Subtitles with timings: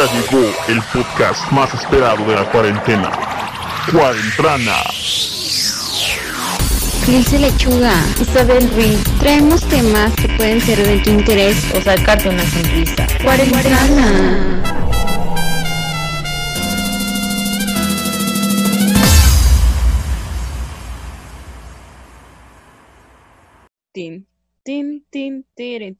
[0.00, 3.10] Llegó el podcast más esperado de la cuarentena.
[3.92, 4.76] Cuarentrana.
[7.06, 8.98] Dulce Lechuga, Isabel Ruiz.
[9.18, 13.06] Traemos temas que pueden ser de tu interés o sacarte una sonrisa.
[13.22, 14.62] Cuarentena.
[23.92, 24.26] Tin,
[24.62, 25.98] tin, tin, tin,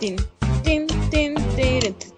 [0.00, 0.16] tin,
[0.64, 2.13] tin, tin, tin,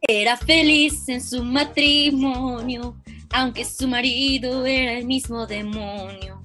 [0.00, 2.96] Era feliz en su matrimonio,
[3.30, 6.40] aunque su marido era el mismo demonio.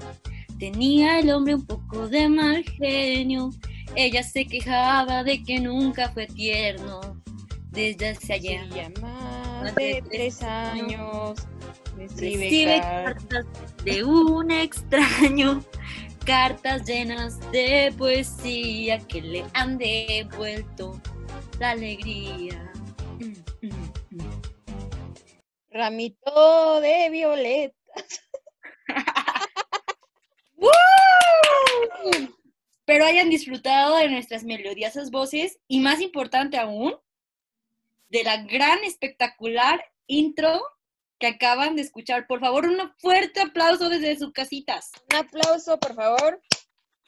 [0.59, 3.52] Tenía el hombre un poco de mal genio,
[3.95, 7.02] ella se quejaba de que nunca fue tierno.
[7.71, 11.34] Desde hace allá más de tres años.
[11.98, 13.45] Recibe cartas
[13.84, 15.63] de un extraño,
[16.26, 21.02] cartas llenas de poesía que le han devuelto
[21.60, 22.71] la alegría.
[23.20, 24.41] Mm, mm, mm.
[25.71, 27.76] Ramito de violetas.
[32.85, 36.96] Pero hayan disfrutado de nuestras melodiosas voces y más importante aún,
[38.10, 40.62] de la gran espectacular intro
[41.24, 42.27] que acaban de escuchar.
[42.27, 44.91] Por favor, un fuerte aplauso desde sus casitas.
[45.10, 46.41] Un aplauso, por favor,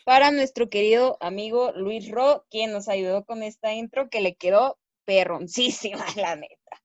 [0.06, 4.80] para nuestro querido amigo Luis Ro, quien nos ayudó con esta intro que le quedó
[5.04, 6.82] perroncísima, la neta.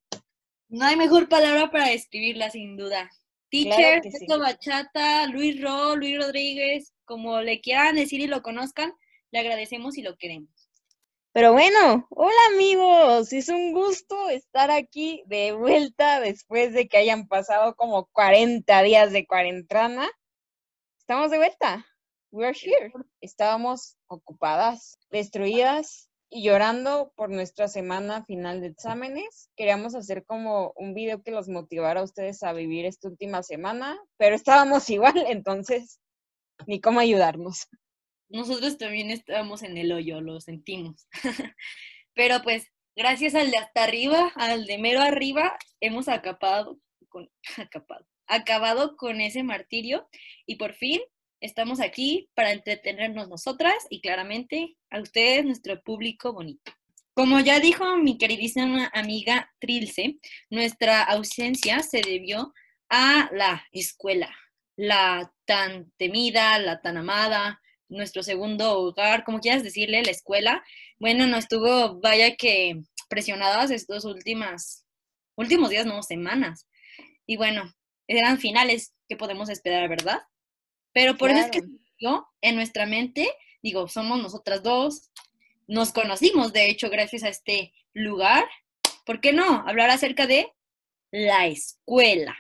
[0.71, 3.09] No hay mejor palabra para describirla, sin duda.
[3.49, 8.93] Teacher, claro Bachata, Luis Ro, Luis Rodríguez, como le quieran decir y lo conozcan,
[9.31, 10.60] le agradecemos y lo queremos.
[11.33, 17.29] Pero bueno, hola amigos, es un gusto estar aquí de vuelta después de que hayan
[17.29, 20.11] pasado como 40 días de cuarentena.
[20.99, 21.87] Estamos de vuelta.
[22.33, 22.93] We're here.
[23.21, 29.51] Estábamos ocupadas, destruidas y llorando por nuestra semana final de exámenes.
[29.55, 33.97] Queríamos hacer como un video que los motivara a ustedes a vivir esta última semana,
[34.17, 36.01] pero estábamos igual, entonces
[36.67, 37.69] ni cómo ayudarnos
[38.31, 41.07] nosotros también estábamos en el hoyo, lo sentimos.
[42.15, 46.07] Pero pues gracias al de hasta arriba, al de mero arriba, hemos
[47.09, 47.31] con,
[48.27, 50.09] acabado con ese martirio
[50.47, 51.01] y por fin
[51.41, 56.73] estamos aquí para entretenernos nosotras y claramente a ustedes, nuestro público bonito.
[57.15, 60.19] Como ya dijo mi queridísima amiga Trilce,
[60.49, 62.55] nuestra ausencia se debió
[62.89, 64.35] a la escuela,
[64.77, 67.60] la tan temida, la tan amada,
[67.91, 70.65] nuestro segundo hogar, como quieras decirle, la escuela,
[70.99, 74.87] bueno, no estuvo, vaya que presionadas estos últimas,
[75.37, 76.67] últimos días, no, semanas.
[77.27, 77.75] Y bueno,
[78.07, 80.23] eran finales que podemos esperar, ¿verdad?
[80.93, 81.63] Pero por eso es que
[81.99, 83.29] yo, en nuestra mente,
[83.63, 85.11] digo, somos nosotras dos,
[85.67, 88.45] nos conocimos, de hecho, gracias a este lugar.
[89.05, 89.65] ¿Por qué no?
[89.67, 90.53] Hablar acerca de
[91.11, 92.37] la escuela.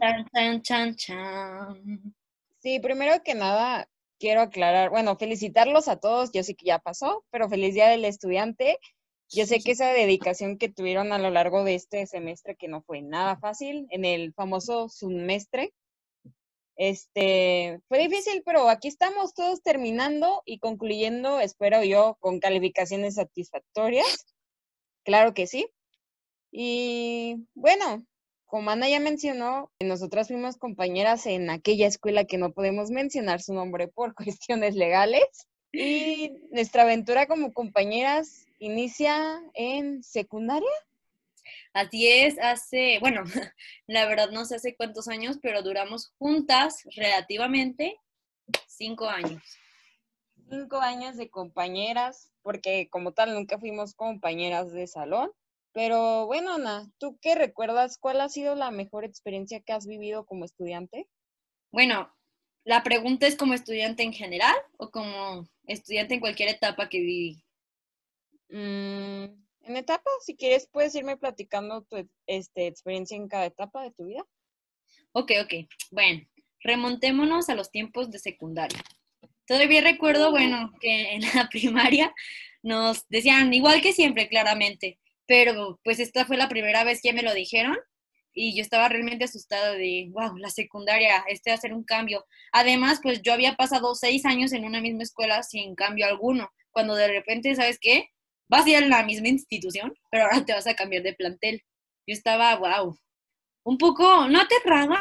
[0.00, 2.14] Chan, chan, chan.
[2.60, 3.88] Sí, primero que nada,
[4.18, 8.04] quiero aclarar, bueno, felicitarlos a todos, yo sé que ya pasó, pero feliz día del
[8.04, 8.78] estudiante.
[9.30, 12.82] Yo sé que esa dedicación que tuvieron a lo largo de este semestre, que no
[12.82, 15.72] fue nada fácil, en el famoso semestre,
[16.76, 24.26] este, fue difícil, pero aquí estamos todos terminando y concluyendo, espero yo, con calificaciones satisfactorias.
[25.04, 25.66] Claro que sí.
[26.50, 28.04] Y bueno,
[28.50, 33.54] como Ana ya mencionó, nosotras fuimos compañeras en aquella escuela que no podemos mencionar su
[33.54, 35.24] nombre por cuestiones legales.
[35.72, 40.68] Y nuestra aventura como compañeras inicia en secundaria.
[41.72, 43.22] Así es, hace, bueno,
[43.86, 48.00] la verdad no sé hace cuántos años, pero duramos juntas relativamente
[48.66, 49.42] cinco años.
[50.48, 55.30] Cinco años de compañeras, porque como tal nunca fuimos compañeras de salón.
[55.72, 57.96] Pero bueno, Ana, ¿tú qué recuerdas?
[57.98, 61.08] ¿Cuál ha sido la mejor experiencia que has vivido como estudiante?
[61.70, 62.12] Bueno,
[62.64, 67.44] la pregunta es como estudiante en general o como estudiante en cualquier etapa que viví.
[68.48, 69.24] Mm,
[69.62, 74.06] en etapa, si quieres, puedes irme platicando tu este, experiencia en cada etapa de tu
[74.06, 74.26] vida.
[75.12, 75.68] Ok, ok.
[75.90, 76.26] Bueno,
[76.60, 78.82] remontémonos a los tiempos de secundaria.
[79.46, 82.14] Todavía recuerdo, bueno, que en la primaria
[82.62, 84.99] nos decían, igual que siempre, claramente,
[85.30, 87.76] pero pues esta fue la primera vez que me lo dijeron
[88.34, 92.26] y yo estaba realmente asustada de, wow, la secundaria, este va a ser un cambio.
[92.50, 96.96] Además, pues yo había pasado seis años en una misma escuela sin cambio alguno, cuando
[96.96, 98.08] de repente, ¿sabes qué?
[98.48, 101.62] Vas a ir a la misma institución, pero ahora te vas a cambiar de plantel.
[102.08, 102.98] Yo estaba, wow,
[103.62, 105.00] un poco, no aterrada,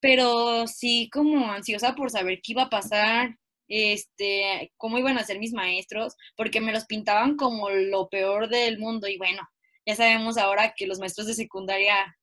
[0.00, 3.36] pero sí como ansiosa por saber qué iba a pasar,
[3.68, 8.80] este, cómo iban a ser mis maestros, porque me los pintaban como lo peor del
[8.80, 9.48] mundo y bueno,
[9.88, 12.14] ya sabemos ahora que los maestros de secundaria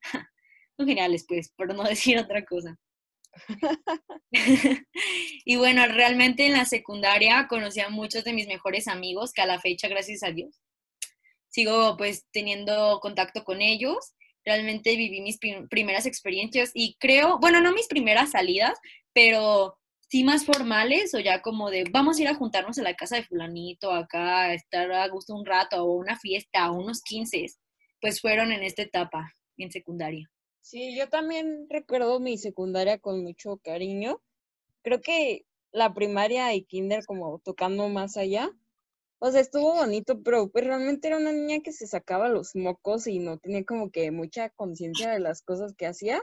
[0.76, 2.78] son geniales, pues, por no decir otra cosa.
[5.44, 9.46] y bueno, realmente en la secundaria conocí a muchos de mis mejores amigos que a
[9.46, 10.62] la fecha, gracias a Dios,
[11.50, 14.14] sigo pues teniendo contacto con ellos.
[14.42, 15.38] Realmente viví mis
[15.68, 18.78] primeras experiencias y creo, bueno, no mis primeras salidas,
[19.12, 19.78] pero
[20.10, 23.16] sí más formales o ya como de vamos a ir a juntarnos a la casa
[23.16, 27.46] de fulanito acá, a estar a gusto un rato o una fiesta o unos 15,
[28.00, 30.28] pues fueron en esta etapa, en secundaria.
[30.60, 34.20] Sí, yo también recuerdo mi secundaria con mucho cariño.
[34.82, 38.50] Creo que la primaria y kinder como tocando más allá.
[39.20, 43.06] O sea, estuvo bonito, pero pues realmente era una niña que se sacaba los mocos
[43.06, 46.22] y no tenía como que mucha conciencia de las cosas que hacía.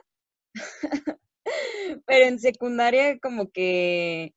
[2.05, 4.33] pero en secundaria como que,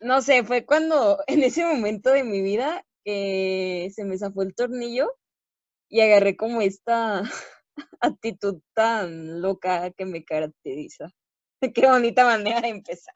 [0.00, 4.54] no sé, fue cuando en ese momento de mi vida que se me zafó el
[4.54, 5.10] tornillo
[5.88, 7.22] y agarré como esta
[8.00, 11.10] actitud tan loca que me caracteriza.
[11.72, 13.14] Qué bonita manera de empezar.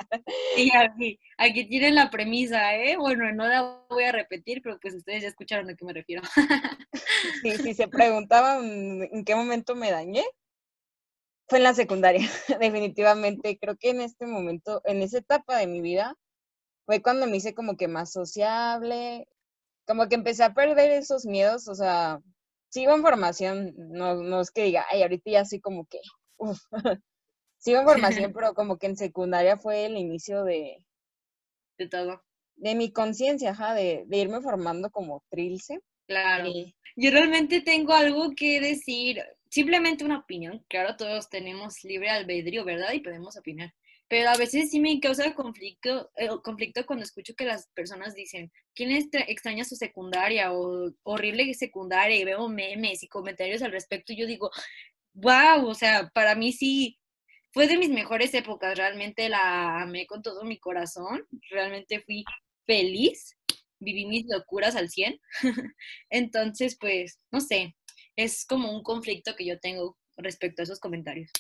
[0.57, 2.97] Y aquí, aquí tienen la premisa, ¿eh?
[2.97, 6.23] Bueno, no la voy a repetir, pero pues ustedes ya escucharon a qué me refiero.
[7.43, 10.25] Sí, si se preguntaban en qué momento me dañé,
[11.49, 12.29] fue en la secundaria,
[12.61, 13.59] definitivamente.
[13.59, 16.15] Creo que en este momento, en esa etapa de mi vida,
[16.87, 19.27] fue cuando me hice como que más sociable,
[19.87, 22.21] como que empecé a perder esos miedos, o sea,
[22.71, 26.01] sigo en formación, no, no es que diga, ay, ahorita ya así como que,
[27.59, 30.85] sigo en formación, pero como que en secundaria fue el inicio de...
[31.79, 32.23] De todo.
[32.57, 35.81] De mi conciencia, ajá, de, de, irme formando como trilce.
[36.07, 36.51] Claro.
[36.97, 40.65] Yo realmente tengo algo que decir, simplemente una opinión.
[40.69, 42.93] Claro, todos tenemos libre albedrío, ¿verdad?
[42.93, 43.75] Y podemos opinar.
[44.09, 48.51] Pero a veces sí me causa conflicto, eh, conflicto cuando escucho que las personas dicen,
[48.75, 52.17] ¿quién extraña su secundaria o horrible secundaria?
[52.17, 54.15] Y veo memes y comentarios al respecto.
[54.15, 54.51] Yo digo,
[55.13, 56.99] wow, o sea, para mí sí
[57.53, 58.77] fue de mis mejores épocas.
[58.79, 61.27] Realmente la amé con todo mi corazón.
[61.51, 62.25] Realmente fui
[62.67, 63.37] feliz.
[63.81, 65.21] Viví mis locuras al 100.
[66.11, 67.77] Entonces, pues, no sé,
[68.19, 71.31] es como un conflicto que yo tengo respecto a esos comentarios.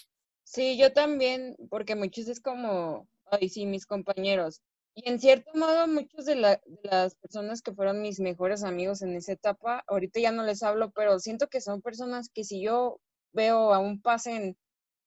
[0.44, 4.62] Sí, yo también, porque muchos es como, ay, sí, mis compañeros.
[4.94, 9.16] Y en cierto modo, muchos de, de, las personas que fueron mis mejores amigos en
[9.16, 13.00] esa etapa, ahorita ya no les hablo, pero siento que son personas que si yo
[13.32, 14.56] veo aún pasen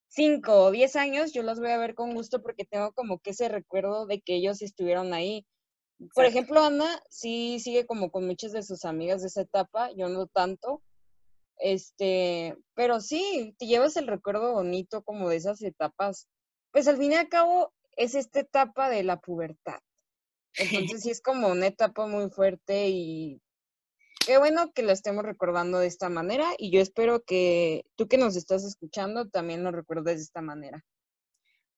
[0.10, 3.30] cinco o diez años, yo las voy a ver con gusto porque tengo como que
[3.30, 5.46] ese recuerdo de que ellos estuvieron ahí.
[6.16, 10.10] Por ejemplo, Ana sí sigue como con muchas de sus amigas de esa etapa, yo
[10.10, 10.82] no tanto,
[11.62, 16.28] este, pero sí, te llevas el recuerdo bonito como de esas etapas.
[16.72, 19.80] Pues al fin y al cabo es esta etapa de la pubertad.
[20.92, 23.42] Entonces sí es como una etapa muy fuerte y
[24.26, 28.18] qué bueno que lo estemos recordando de esta manera y yo espero que tú que
[28.18, 30.84] nos estás escuchando también lo recuerdes de esta manera.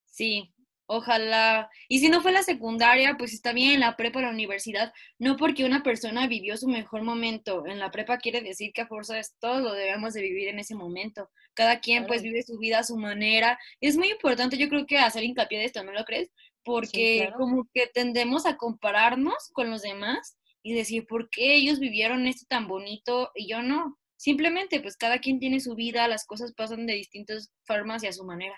[0.05, 0.53] Sí,
[0.85, 1.69] Ojalá.
[1.87, 4.93] Y si no fue la secundaria, pues está bien en la prepa o la universidad.
[5.17, 8.87] No porque una persona vivió su mejor momento en la prepa quiere decir que a
[8.87, 11.29] fuerza es todo lo debemos de vivir en ese momento.
[11.53, 13.57] Cada quien pues vive su vida a su manera.
[13.79, 16.29] Es muy importante yo creo que hacer hincapié de esto, ¿no lo crees?
[16.63, 22.25] Porque como que tendemos a compararnos con los demás y decir, ¿por qué ellos vivieron
[22.27, 23.97] esto tan bonito y yo no?
[24.17, 28.13] Simplemente pues cada quien tiene su vida, las cosas pasan de distintas formas y a
[28.13, 28.57] su manera.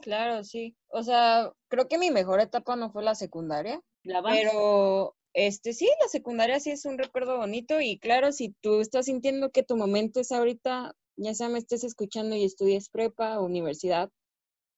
[0.00, 0.76] Claro, sí.
[0.88, 6.08] O sea, creo que mi mejor etapa no fue la secundaria, pero este sí, la
[6.08, 10.20] secundaria sí es un recuerdo bonito y claro, si tú estás sintiendo que tu momento
[10.20, 14.10] es ahorita, ya sea me estés escuchando y estudies prepa o universidad,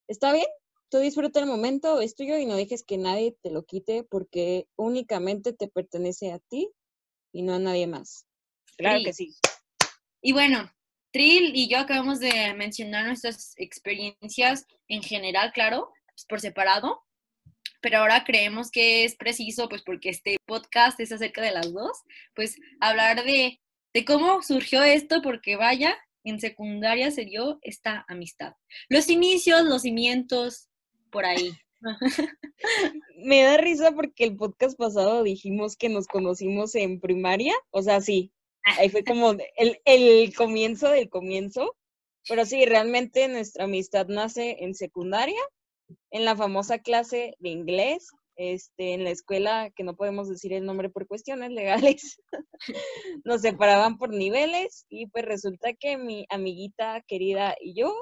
[0.08, 0.46] está bien,
[0.88, 4.68] tú disfruta el momento, es tuyo y no dejes que nadie te lo quite porque
[4.76, 6.70] únicamente te pertenece a ti
[7.32, 8.26] y no a nadie más.
[8.76, 9.34] Claro que sí.
[10.22, 10.70] Y bueno,
[11.20, 17.02] Y yo acabamos de mencionar nuestras experiencias en general, claro, pues, por separado,
[17.80, 22.02] pero ahora creemos que es preciso, pues porque este podcast es acerca de las dos,
[22.34, 23.60] pues hablar de,
[23.94, 28.54] de cómo surgió esto, porque vaya, en secundaria se dio esta amistad.
[28.88, 30.68] Los inicios, los cimientos,
[31.10, 31.52] por ahí.
[33.16, 38.00] Me da risa porque el podcast pasado dijimos que nos conocimos en primaria, o sea,
[38.00, 38.32] sí,
[38.66, 41.76] Ahí fue como el, el comienzo del comienzo.
[42.28, 45.40] Pero sí, realmente nuestra amistad nace en secundaria,
[46.10, 50.66] en la famosa clase de inglés, este, en la escuela, que no podemos decir el
[50.66, 52.20] nombre por cuestiones legales,
[53.24, 57.94] nos separaban por niveles y pues resulta que mi amiguita querida y yo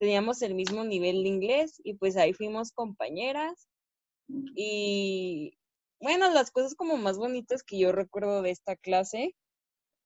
[0.00, 3.68] teníamos el mismo nivel de inglés y pues ahí fuimos compañeras
[4.54, 5.58] Y
[6.00, 9.34] bueno, las cosas como más bonitas que yo recuerdo de esta clase,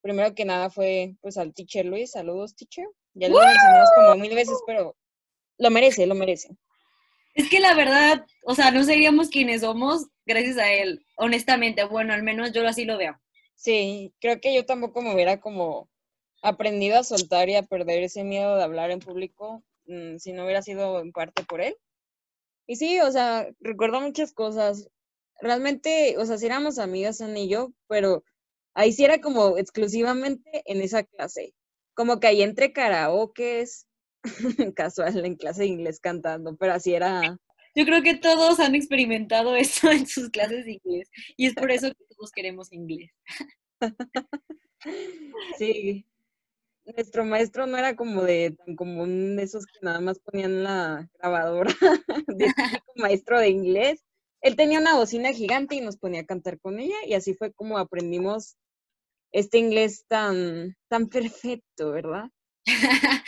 [0.07, 2.87] primero que nada fue pues al teacher Luis, saludos teacher.
[3.15, 4.97] Ya lo mencionamos como mil veces, pero
[5.59, 6.57] lo merece, lo merece.
[7.35, 11.83] Es que la verdad, o sea, no seríamos quienes somos gracias a él, honestamente.
[11.85, 13.21] Bueno, al menos yo así lo veo.
[13.57, 15.89] Sí, creo que yo tampoco me hubiera como
[16.41, 20.45] aprendido a soltar y a perder ese miedo de hablar en público mm, si no
[20.45, 21.77] hubiera sido en parte por él.
[22.69, 24.89] Y sí, o sea, recuerdo muchas cosas.
[25.41, 28.23] Realmente, o sea, sí éramos amigas, Ana y yo, pero
[28.77, 31.55] ahí sí era como exclusivamente en esa clase.
[31.95, 33.87] Como que ahí entre karaokes,
[34.77, 37.39] casual, en clase de inglés cantando, pero así era.
[37.75, 41.71] Yo creo que todos han experimentado eso en sus clases de inglés y es por
[41.71, 43.11] eso que todos queremos inglés.
[45.59, 46.07] Sí,
[46.85, 51.11] nuestro maestro no era como de tan común de esos que nada más ponían la
[51.19, 51.75] grabadora
[52.29, 52.47] de
[52.95, 54.05] maestro de inglés.
[54.43, 57.53] Él tenía una bocina gigante y nos ponía a cantar con ella y así fue
[57.53, 58.57] como aprendimos
[59.37, 62.31] este inglés tan, tan perfecto, ¿verdad?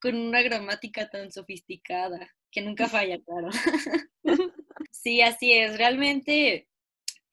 [0.00, 3.48] con una gramática tan sofisticada que nunca falla, claro.
[4.90, 5.78] sí, así es.
[5.78, 6.68] Realmente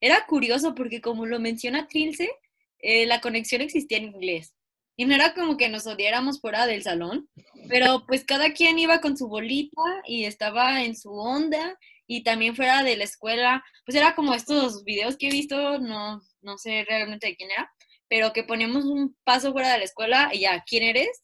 [0.00, 2.30] era curioso porque como lo menciona Trilce,
[2.78, 4.54] eh, la conexión existía en inglés.
[4.96, 7.28] Y no era como que nos odiáramos fuera del salón,
[7.68, 12.54] pero pues cada quien iba con su bolita y estaba en su onda y también
[12.54, 16.84] fuera de la escuela, pues era como estos videos que he visto, no, no sé
[16.86, 17.72] realmente de quién era,
[18.10, 21.22] pero que poníamos un paso fuera de la escuela y ya, ¿quién eres?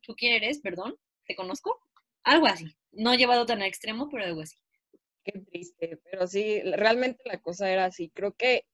[0.00, 0.60] ¿Tú quién eres?
[0.60, 1.80] Perdón, ¿te conozco?
[2.22, 2.76] Algo así.
[2.92, 4.56] No llevado tan extremo, pero algo así.
[5.24, 8.10] Qué triste, pero sí, realmente la cosa era así.
[8.14, 8.64] Creo que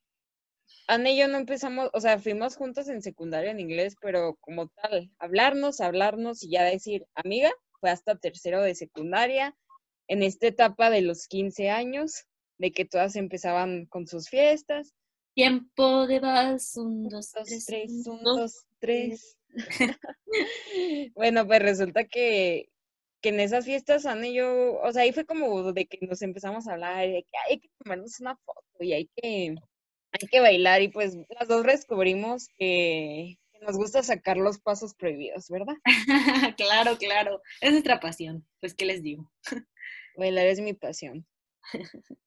[0.87, 4.69] Ana y yo no empezamos, o sea, fuimos juntos en secundaria en inglés, pero como
[4.69, 9.57] tal, hablarnos, hablarnos y ya decir, amiga, fue hasta tercero de secundaria,
[10.07, 12.27] en esta etapa de los 15 años,
[12.59, 14.93] de que todas empezaban con sus fiestas.
[15.35, 19.37] Tiempo de vas, un, dos, tres, tres, un, dos, tres.
[21.15, 22.69] bueno, pues resulta que,
[23.21, 26.23] que en esas fiestas, Ana y yo, o sea, ahí fue como de que nos
[26.23, 29.55] empezamos a hablar, de que hay que tomarnos una foto y hay que
[30.13, 35.49] hay que bailar y pues las dos descubrimos que, nos gusta sacar los pasos prohibidos,
[35.49, 35.77] ¿verdad?
[36.57, 37.43] claro, claro.
[37.61, 38.47] Es nuestra pasión.
[38.61, 39.31] Pues, ¿qué les digo?
[40.17, 41.27] Bailar es mi pasión.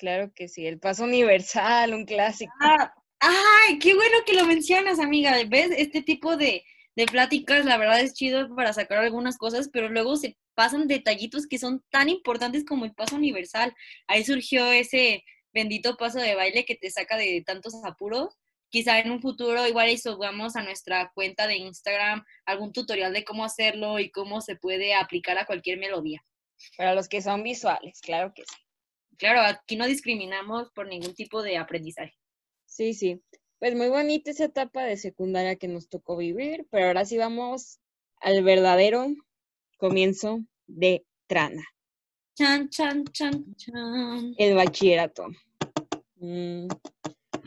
[0.00, 0.66] claro que sí.
[0.66, 2.52] El paso universal, un clásico.
[2.60, 3.78] Ah, ¡Ay!
[3.78, 5.36] ¡Qué bueno que lo mencionas, amiga!
[5.46, 5.70] ¿Ves?
[5.76, 6.64] Este tipo de,
[6.96, 11.46] de pláticas, la verdad es chido para sacar algunas cosas, pero luego se pasan detallitos
[11.46, 13.74] que son tan importantes como el paso universal.
[14.08, 18.38] Ahí surgió ese bendito paso de baile que te saca de tantos apuros.
[18.70, 23.24] Quizá en un futuro igual y subamos a nuestra cuenta de Instagram algún tutorial de
[23.24, 26.24] cómo hacerlo y cómo se puede aplicar a cualquier melodía.
[26.76, 28.69] Para los que son visuales, claro que sí.
[29.20, 32.14] Claro, aquí no discriminamos por ningún tipo de aprendizaje.
[32.64, 33.20] Sí, sí.
[33.58, 37.80] Pues muy bonita esa etapa de secundaria que nos tocó vivir, pero ahora sí vamos
[38.22, 39.08] al verdadero
[39.76, 41.62] comienzo de Trana.
[42.34, 44.34] Chan, chan, chan, chan.
[44.38, 45.26] El bachillerato.
[46.16, 46.68] Mm.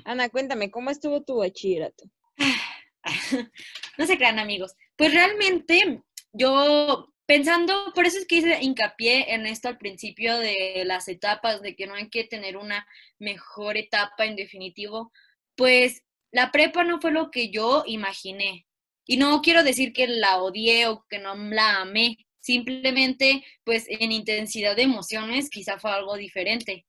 [0.05, 2.03] Ana, cuéntame, ¿cómo estuvo tu bachillerato?
[3.97, 4.75] no se crean, amigos.
[4.95, 6.03] Pues realmente
[6.33, 11.61] yo pensando, por eso es que hice hincapié en esto al principio de las etapas,
[11.61, 12.85] de que no hay que tener una
[13.19, 15.11] mejor etapa en definitivo,
[15.55, 18.65] pues la prepa no fue lo que yo imaginé.
[19.05, 24.11] Y no quiero decir que la odié o que no la amé, Simplemente, pues en
[24.11, 26.85] intensidad de emociones quizá fue algo diferente.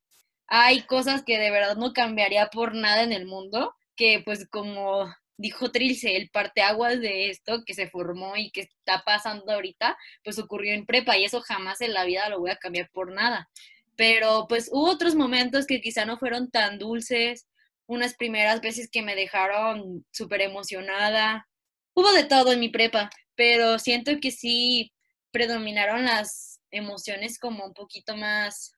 [0.49, 5.15] Hay cosas que de verdad no cambiaría por nada en el mundo, que pues como
[5.37, 10.39] dijo Trilce, el parteaguas de esto que se formó y que está pasando ahorita, pues
[10.39, 13.49] ocurrió en prepa y eso jamás en la vida lo voy a cambiar por nada.
[13.97, 17.49] Pero pues hubo otros momentos que quizá no fueron tan dulces,
[17.87, 21.49] unas primeras veces que me dejaron súper emocionada.
[21.95, 24.93] Hubo de todo en mi prepa, pero siento que sí
[25.31, 28.73] predominaron las emociones como un poquito más,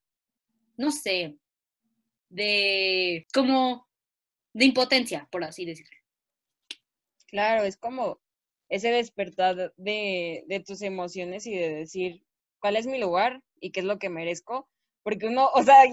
[0.76, 1.36] no sé,
[2.28, 3.86] de como
[4.52, 5.95] de impotencia, por así decirlo.
[7.36, 8.18] Claro, es como
[8.70, 12.24] ese despertar de, de tus emociones y de decir
[12.62, 14.70] cuál es mi lugar y qué es lo que merezco,
[15.02, 15.84] porque uno, o sea,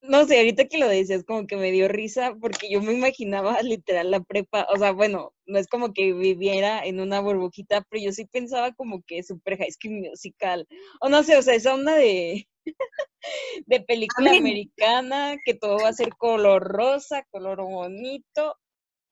[0.00, 3.60] no sé, ahorita que lo decías como que me dio risa porque yo me imaginaba
[3.62, 8.02] literal la prepa, o sea, bueno, no es como que viviera en una burbujita, pero
[8.04, 10.66] yo sí pensaba como que super high school musical,
[11.02, 12.48] o no sé, o sea, esa onda de,
[13.66, 18.56] de película americana, que todo va a ser color rosa, color bonito,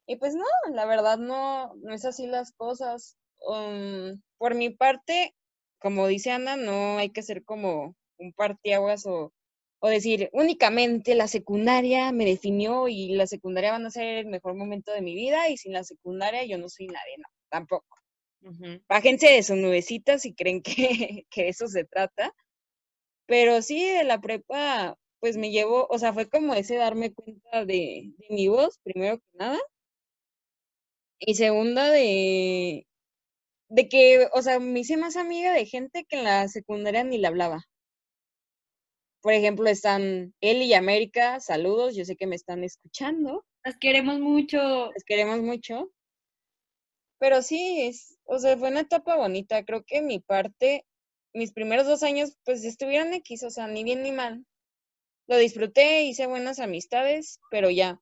[0.06, 3.16] y pues no, la verdad no, no es así las cosas.
[3.46, 5.34] Um, por mi parte,
[5.80, 9.32] como dice Ana, no hay que ser como un partiaguas o
[9.80, 14.54] o decir, únicamente la secundaria me definió y la secundaria van a ser el mejor
[14.54, 17.98] momento de mi vida y sin la secundaria yo no soy nadie, no, tampoco.
[18.42, 18.80] Ujú.
[18.88, 22.34] Bájense de sus nubecitas si creen que, que eso se trata.
[23.26, 27.64] Pero sí, de la prepa, pues me llevó, o sea, fue como ese darme cuenta
[27.64, 29.58] de, de mi voz, primero que nada.
[31.18, 32.87] Y segunda, de,
[33.68, 37.18] de que, o sea, me hice más amiga de gente que en la secundaria ni
[37.18, 37.62] le hablaba.
[39.23, 44.20] Por ejemplo, están Eli y América, saludos, yo sé que me están escuchando, Las queremos
[44.20, 44.92] mucho.
[44.92, 45.90] les queremos mucho.
[47.18, 49.64] Pero sí, es, o sea, fue una etapa bonita.
[49.64, 50.85] Creo que mi parte,
[51.35, 54.44] mis primeros dos años, pues estuvieron X, o sea, ni bien ni mal.
[55.28, 58.00] Lo disfruté, hice buenas amistades, pero ya.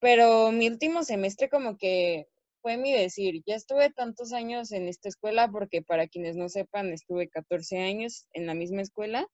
[0.00, 2.26] Pero mi último semestre como que
[2.62, 6.92] fue mi decir, ya estuve tantos años en esta escuela, porque para quienes no sepan,
[6.92, 9.26] estuve 14 años en la misma escuela.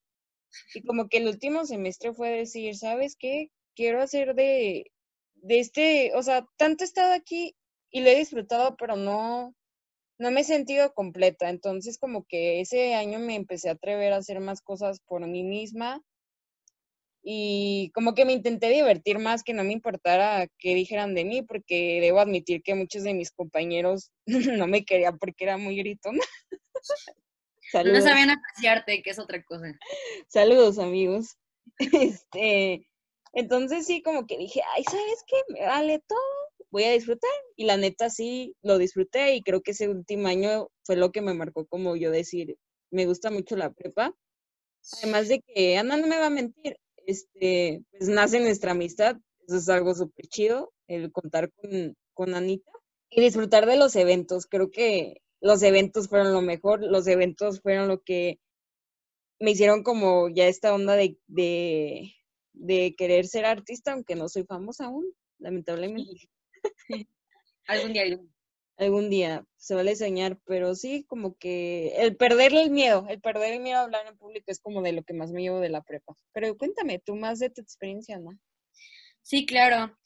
[0.75, 3.51] Y como que el último semestre fue decir, ¿sabes qué?
[3.75, 4.91] Quiero hacer de,
[5.35, 7.57] de este, o sea, tanto he estado aquí
[7.91, 9.55] y lo he disfrutado, pero no,
[10.19, 11.51] no me he sentido completa.
[11.51, 15.45] Entonces, como que ese año me empecé a atrever a hacer más cosas por mí
[15.45, 16.03] misma
[17.29, 21.43] y como que me intenté divertir más, que no me importara qué dijeran de mí,
[21.43, 24.13] porque debo admitir que muchos de mis compañeros
[24.65, 26.23] no me querían porque era muy gritona.
[27.85, 29.67] No sabían apreciarte, que es otra cosa.
[30.29, 31.37] Saludos, amigos.
[32.15, 32.87] Este,
[33.33, 35.37] entonces sí, como que dije, ay, ¿sabes qué?
[35.49, 36.21] Me vale todo,
[36.71, 37.29] voy a disfrutar.
[37.57, 41.23] Y la neta sí, lo disfruté y creo que ese último año fue lo que
[41.23, 42.57] me marcó como yo decir,
[42.93, 44.15] me gusta mucho la prepa.
[45.03, 49.57] Además de que Ana no me va a mentir, este, pues nace nuestra amistad, eso
[49.57, 52.71] es algo súper chido, el contar con, con Anita
[53.11, 54.47] y disfrutar de los eventos.
[54.47, 58.39] Creo que los eventos fueron lo mejor, los eventos fueron lo que
[59.39, 62.13] me hicieron como ya esta onda de, de,
[62.53, 65.07] de querer ser artista, aunque no soy famosa aún,
[65.39, 66.29] lamentablemente.
[67.67, 68.03] Algún día.
[68.03, 68.36] algún-
[68.79, 73.55] Algún día se vale soñar, pero sí, como que el perderle el miedo, el perder
[73.55, 75.71] el miedo a hablar en público es como de lo que más me llevo de
[75.71, 76.15] la prepa.
[76.33, 78.39] Pero cuéntame tú más de tu experiencia, ¿no?
[79.23, 79.97] Sí, claro.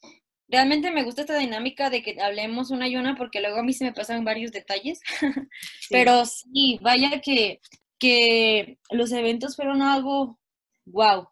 [0.47, 3.73] Realmente me gusta esta dinámica de que hablemos una y una porque luego a mí
[3.73, 4.99] se me pasan varios detalles.
[5.89, 7.59] Pero sí, vaya que,
[7.99, 10.39] que los eventos fueron algo
[10.85, 11.27] wow,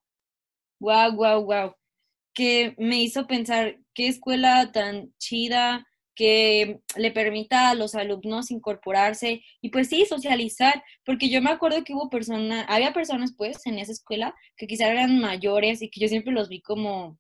[0.79, 1.75] wow, wow, wow,
[2.33, 5.85] que me hizo pensar qué escuela tan chida
[6.19, 11.85] que le permita a los alumnos incorporarse y pues sí, socializar, porque yo me acuerdo
[11.85, 16.01] que hubo personas, había personas pues en esa escuela que quizás eran mayores y que
[16.01, 17.17] yo siempre los vi como,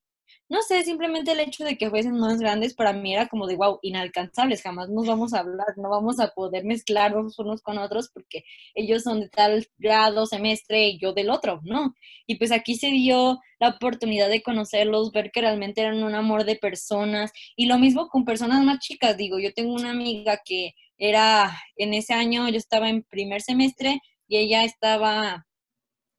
[0.49, 3.55] no sé, simplemente el hecho de que fuesen más grandes para mí era como de,
[3.55, 8.09] wow, inalcanzables, jamás nos vamos a hablar, no vamos a poder mezclarnos unos con otros
[8.11, 11.93] porque ellos son de tal grado, semestre y yo del otro, ¿no?
[12.25, 16.45] Y pues aquí se dio la oportunidad de conocerlos, ver que realmente eran un amor
[16.45, 20.73] de personas y lo mismo con personas más chicas, digo, yo tengo una amiga que
[20.97, 25.45] era, en ese año yo estaba en primer semestre y ella estaba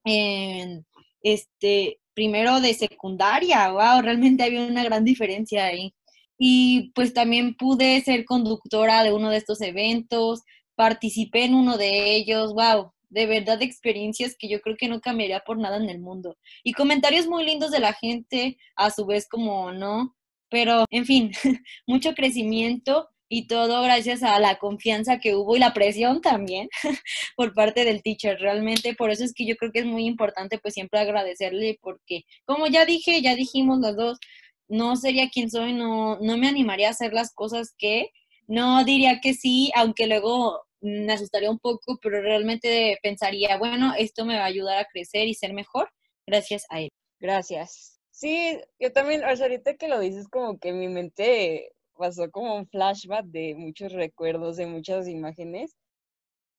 [0.05, 0.85] en,
[1.23, 5.93] este, primero de secundaria, wow, realmente había una gran diferencia ahí.
[6.37, 10.41] Y pues también pude ser conductora de uno de estos eventos,
[10.75, 15.41] participé en uno de ellos, wow, de verdad experiencias que yo creo que no cambiaría
[15.41, 16.37] por nada en el mundo.
[16.63, 20.15] Y comentarios muy lindos de la gente, a su vez como no,
[20.49, 21.31] pero en fin,
[21.87, 26.67] mucho crecimiento y todo gracias a la confianza que hubo y la presión también
[27.37, 28.37] por parte del teacher.
[28.37, 32.23] Realmente por eso es que yo creo que es muy importante pues siempre agradecerle porque
[32.45, 34.19] como ya dije, ya dijimos las dos,
[34.67, 38.09] no sería quien soy, no, no me animaría a hacer las cosas que
[38.47, 44.25] no diría que sí, aunque luego me asustaría un poco, pero realmente pensaría, bueno, esto
[44.25, 45.89] me va a ayudar a crecer y ser mejor
[46.27, 46.89] gracias a él.
[47.21, 47.97] Gracias.
[48.11, 53.25] Sí, yo también, ahorita que lo dices, como que mi mente pasó como un flashback
[53.27, 55.75] de muchos recuerdos, de muchas imágenes.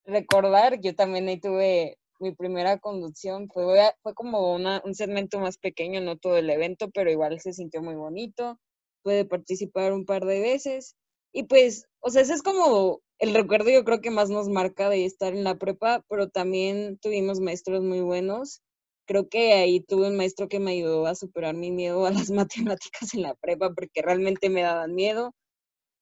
[0.05, 3.65] Recordar, yo también ahí tuve mi primera conducción, fue,
[4.03, 7.83] fue como una, un segmento más pequeño, no todo el evento, pero igual se sintió
[7.83, 8.57] muy bonito.
[9.03, 10.95] Pude participar un par de veces.
[11.33, 14.89] Y pues, o sea, ese es como el recuerdo yo creo que más nos marca
[14.91, 18.63] de estar en la prepa, pero también tuvimos maestros muy buenos.
[19.07, 22.31] Creo que ahí tuve un maestro que me ayudó a superar mi miedo a las
[22.71, 25.35] matemáticas en la prepa, porque realmente me daban miedo.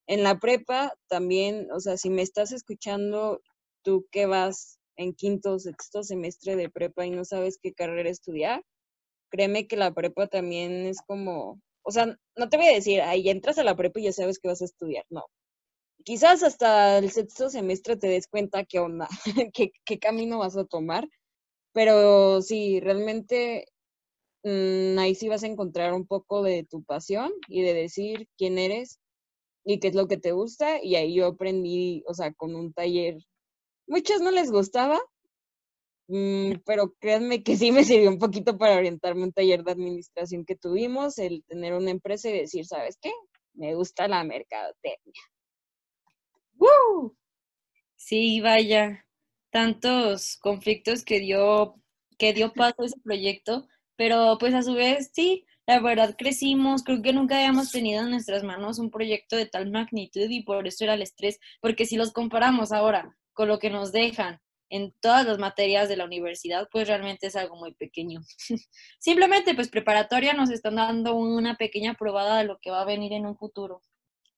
[0.06, 3.40] En la prepa también, o sea, si me estás escuchando,
[3.84, 8.10] tú que vas en quinto o sexto semestre de prepa y no sabes qué carrera
[8.10, 8.62] estudiar,
[9.30, 13.28] créeme que la prepa también es como, o sea, no te voy a decir, ahí
[13.30, 15.24] entras a la prepa y ya sabes qué vas a estudiar, no.
[16.04, 19.08] Quizás hasta el sexto semestre te des cuenta qué onda,
[19.54, 21.08] qué, qué camino vas a tomar,
[21.72, 23.66] pero sí, realmente
[24.44, 28.59] mm, ahí sí vas a encontrar un poco de tu pasión y de decir quién
[28.59, 28.98] eres
[29.64, 30.83] y qué es lo que te gusta.
[30.83, 33.18] Y ahí yo aprendí, o sea, con un taller.
[33.88, 35.00] Muchos no les gustaba,
[36.09, 40.44] mm, pero créanme que sí me sirvió un poquito para orientarme un taller de administración
[40.44, 43.12] que tuvimos, el tener una empresa y decir, ¿sabes qué?
[43.54, 45.22] Me gusta la mercadotecnia.
[46.59, 47.16] ¡Woo!
[47.96, 49.06] Sí, vaya,
[49.50, 51.76] tantos conflictos que dio,
[52.18, 56.82] que dio paso a ese proyecto, pero pues a su vez sí, la verdad crecimos,
[56.82, 60.66] creo que nunca habíamos tenido en nuestras manos un proyecto de tal magnitud y por
[60.66, 64.94] eso era el estrés, porque si los comparamos ahora con lo que nos dejan en
[65.00, 68.20] todas las materias de la universidad, pues realmente es algo muy pequeño.
[68.98, 73.12] Simplemente, pues preparatoria nos están dando una pequeña probada de lo que va a venir
[73.12, 73.82] en un futuro.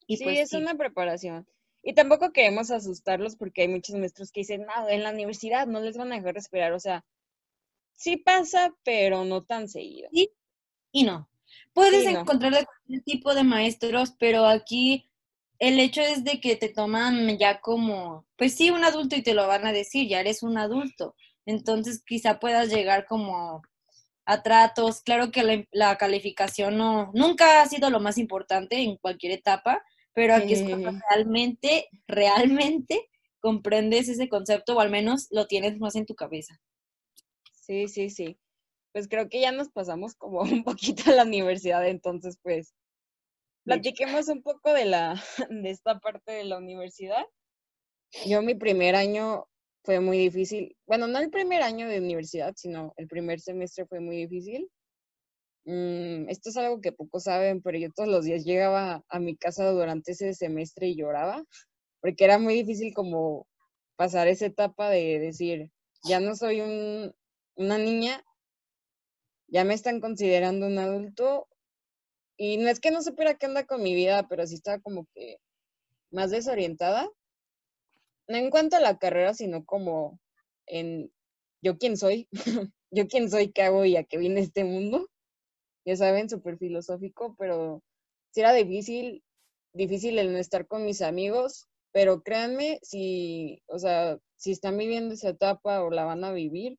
[0.07, 1.47] Y sí, pues, es una preparación.
[1.83, 5.81] Y tampoco queremos asustarlos porque hay muchos maestros que dicen, no, en la universidad no
[5.81, 6.73] les van a dejar respirar.
[6.73, 7.05] O sea,
[7.95, 10.09] sí pasa, pero no tan seguido.
[10.13, 10.31] Sí
[10.93, 11.29] y no.
[11.73, 15.11] Puedes encontrar de cualquier tipo de maestros, pero aquí
[15.59, 19.35] el hecho es de que te toman ya como, pues sí, un adulto y te
[19.35, 21.15] lo van a decir, ya eres un adulto.
[21.47, 23.63] Entonces quizá puedas llegar como
[24.27, 25.01] a tratos.
[25.03, 29.83] Claro que la, la calificación no, nunca ha sido lo más importante en cualquier etapa,
[30.15, 33.09] pero aquí es cuando realmente, realmente
[33.41, 36.61] comprendes ese concepto o al menos lo tienes más en tu cabeza.
[37.55, 38.39] Sí, sí, sí.
[38.93, 42.75] Pues creo que ya nos pasamos como un poquito a la universidad, entonces pues
[43.65, 47.25] platiquemos un poco de la de esta parte de la universidad.
[48.27, 49.47] Yo mi primer año
[49.85, 50.77] fue muy difícil.
[50.87, 54.71] Bueno, no el primer año de universidad, sino el primer semestre fue muy difícil.
[55.65, 59.37] Mm, esto es algo que pocos saben, pero yo todos los días llegaba a mi
[59.37, 61.45] casa durante ese semestre y lloraba,
[62.01, 63.47] porque era muy difícil como
[63.97, 65.71] pasar esa etapa de decir,
[66.05, 67.15] ya no soy un,
[67.57, 68.25] una niña,
[69.49, 71.49] ya me están considerando un adulto,
[72.37, 75.07] y no es que no supiera qué anda con mi vida, pero sí estaba como
[75.15, 75.39] que
[76.11, 77.09] más desorientada,
[78.29, 80.19] no en cuanto a la carrera, sino como
[80.67, 81.13] en
[81.63, 82.29] yo quién soy,
[82.91, 85.09] yo quién soy, qué hago y a qué viene este mundo
[85.85, 87.83] ya saben, súper filosófico, pero
[88.31, 89.23] sí era difícil,
[89.73, 95.15] difícil el no estar con mis amigos, pero créanme, si, o sea, si están viviendo
[95.15, 96.79] esa etapa o la van a vivir,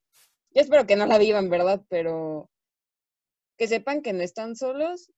[0.51, 1.83] yo espero que no la vivan, ¿verdad?
[1.89, 2.49] Pero
[3.57, 5.11] que sepan que no están solos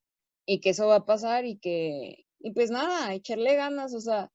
[0.46, 4.32] y que eso va a pasar y que, y pues nada, echarle ganas, o sea,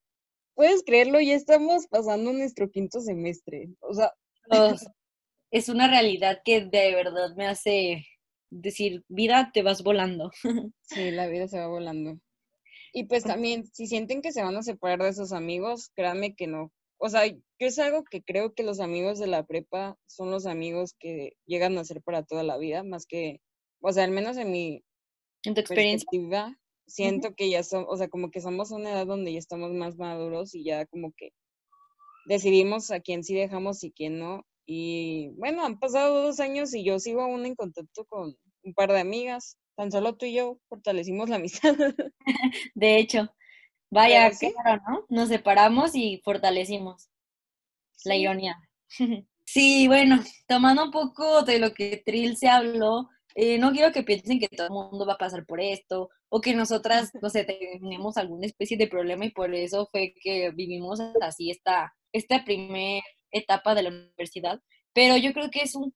[0.55, 4.13] puedes creerlo, ya estamos pasando nuestro quinto semestre, o sea.
[5.51, 8.07] es una realidad que de verdad me hace
[8.51, 10.31] decir, vida, te vas volando.
[10.83, 12.19] Sí, la vida se va volando.
[12.93, 16.47] Y pues también, si sienten que se van a separar de esos amigos, créanme que
[16.47, 16.73] no.
[16.99, 20.47] O sea, yo es algo que creo que los amigos de la prepa son los
[20.47, 23.41] amigos que llegan a ser para toda la vida, más que,
[23.81, 24.85] o sea, al menos en mi
[25.45, 26.09] ¿En tu experiencia?
[26.87, 29.97] siento que ya son, o sea, como que somos una edad donde ya estamos más
[29.97, 31.33] maduros y ya como que
[32.27, 34.45] decidimos a quién sí dejamos y quién no.
[34.73, 38.93] Y bueno, han pasado dos años y yo sigo aún en contacto con un par
[38.93, 39.59] de amigas.
[39.75, 41.75] Tan solo tú y yo fortalecimos la amistad.
[42.77, 43.35] De hecho,
[43.91, 45.07] vaya, claro, ¿no?
[45.09, 47.11] Nos separamos y fortalecimos
[48.05, 48.61] la ironía.
[49.45, 54.05] sí, bueno, tomando un poco de lo que Trill se habló, eh, no quiero que
[54.05, 57.43] piensen que todo el mundo va a pasar por esto o que nosotras, no sé,
[57.43, 63.03] tenemos alguna especie de problema y por eso fue que vivimos así esta, esta primer
[63.31, 64.61] etapa de la universidad,
[64.93, 65.95] pero yo creo que es un,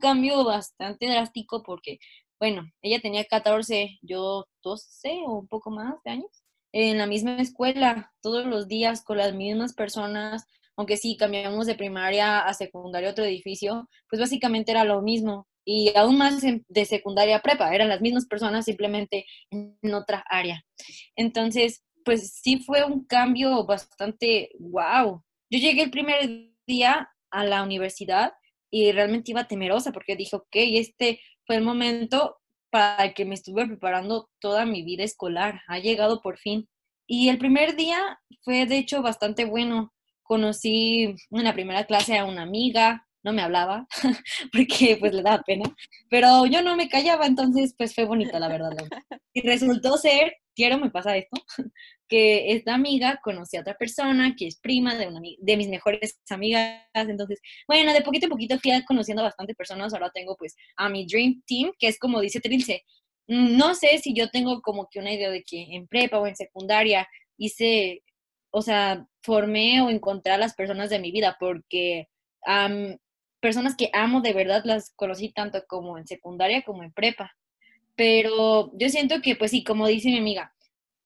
[0.00, 1.98] cambio bastante drástico porque,
[2.40, 7.36] bueno, ella tenía 14, yo 12 o un poco más de años, en la misma
[7.36, 13.10] escuela, todos los días con las mismas personas, aunque sí cambiamos de primaria a secundaria
[13.10, 15.46] otro edificio, pues básicamente era lo mismo.
[15.64, 20.64] Y aún más de secundaria a prepa, eran las mismas personas simplemente en otra área.
[21.16, 25.23] Entonces, pues sí fue un cambio bastante wow.
[25.50, 28.32] Yo llegué el primer día a la universidad
[28.70, 32.38] y realmente iba temerosa porque dije, ok, este fue el momento
[32.70, 35.60] para el que me estuve preparando toda mi vida escolar.
[35.68, 36.68] Ha llegado por fin.
[37.06, 39.92] Y el primer día fue de hecho bastante bueno.
[40.22, 43.86] Conocí en la primera clase a una amiga, no me hablaba
[44.52, 45.64] porque pues le daba pena,
[46.10, 48.70] pero yo no me callaba, entonces pues fue bonito la verdad.
[49.32, 51.42] Y resultó ser, quiero me pasa esto,
[52.08, 56.20] que esta amiga conocí a otra persona que es prima de, una, de mis mejores
[56.30, 56.82] amigas.
[56.94, 59.92] Entonces, bueno, de poquito a poquito fui conociendo a bastante personas.
[59.92, 62.82] Ahora tengo pues a mi Dream Team, que es como dice Trilce.
[63.26, 66.36] No sé si yo tengo como que una idea de que en prepa o en
[66.36, 68.02] secundaria hice,
[68.50, 72.08] o sea, formé o encontré a las personas de mi vida, porque
[73.40, 77.32] personas que amo de verdad las conocí tanto como en secundaria como en prepa.
[77.96, 80.53] Pero yo siento que, pues sí, como dice mi amiga,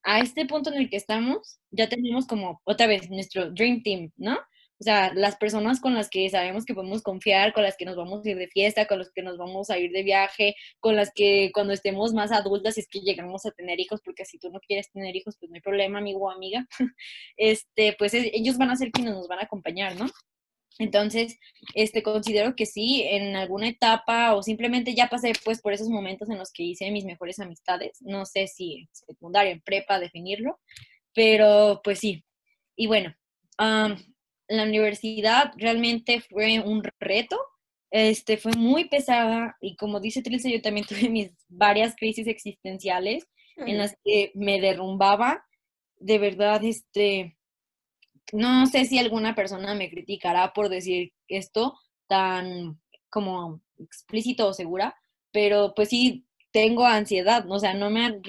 [0.08, 4.10] a este punto en el que estamos, ya tenemos como otra vez nuestro Dream Team,
[4.16, 4.38] ¿no?
[4.80, 7.94] O sea, las personas con las que sabemos que podemos confiar, con las que nos
[7.94, 10.96] vamos a ir de fiesta, con las que nos vamos a ir de viaje, con
[10.96, 14.50] las que cuando estemos más adultas, es que llegamos a tener hijos, porque si tú
[14.50, 16.66] no quieres tener hijos, pues no hay problema, amigo o amiga,
[17.36, 20.06] este, pues ellos van a ser quienes nos van a acompañar, ¿no?
[20.78, 21.38] Entonces,
[21.74, 26.30] este, considero que sí, en alguna etapa o simplemente ya pasé pues por esos momentos
[26.30, 30.58] en los que hice mis mejores amistades, no sé si en secundaria, en prepa, definirlo,
[31.14, 32.24] pero pues sí.
[32.76, 33.14] Y bueno,
[33.58, 37.38] la universidad realmente fue un reto,
[37.90, 43.26] este, fue muy pesada y como dice Trilce, yo también tuve mis varias crisis existenciales
[43.56, 45.44] en las que me derrumbaba,
[45.96, 47.37] de verdad, este,
[48.32, 54.94] no sé si alguna persona me criticará por decir esto tan como explícito o segura,
[55.32, 58.22] pero pues sí tengo ansiedad, o sea, no me, han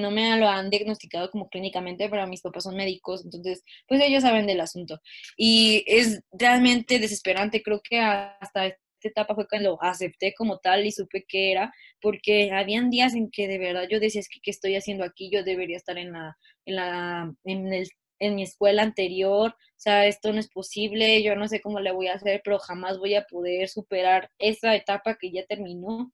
[0.00, 4.22] no me lo han diagnosticado como clínicamente, pero mis papás son médicos, entonces, pues ellos
[4.22, 5.00] saben del asunto.
[5.36, 10.92] Y es realmente desesperante, creo que hasta esta etapa fue cuando acepté como tal y
[10.92, 14.50] supe que era, porque habían días en que de verdad yo decía, es que, ¿qué
[14.50, 15.30] estoy haciendo aquí?
[15.32, 20.06] Yo debería estar en la, en la, en el en mi escuela anterior, o sea,
[20.06, 23.14] esto no es posible, yo no sé cómo le voy a hacer, pero jamás voy
[23.14, 26.12] a poder superar esa etapa que ya terminó.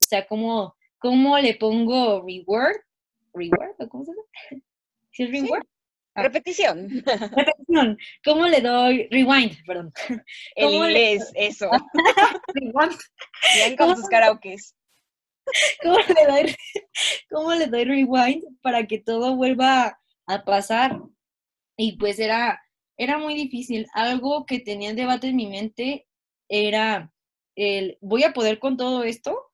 [0.00, 2.76] O sea, como ¿Cómo le pongo reward?
[3.34, 3.88] ¿Reward?
[3.90, 4.22] ¿Cómo se llama?
[5.12, 5.62] ¿Sí es reward?
[6.14, 6.22] Ah.
[6.22, 6.88] Repetición.
[7.04, 7.98] Repetición.
[8.24, 9.54] ¿Cómo le doy rewind?
[9.66, 9.92] Perdón.
[10.56, 11.70] El inglés, eso.
[12.54, 12.98] rewind.
[13.54, 14.74] Bien con sus karaokes.
[15.82, 16.56] ¿Cómo le, doy,
[17.30, 20.98] ¿Cómo le doy rewind para que todo vuelva a pasar?
[21.76, 22.60] Y pues era,
[22.96, 23.86] era muy difícil.
[23.94, 26.06] Algo que tenía en debate en mi mente
[26.48, 27.12] era
[27.56, 29.46] el, ¿voy a poder con todo esto?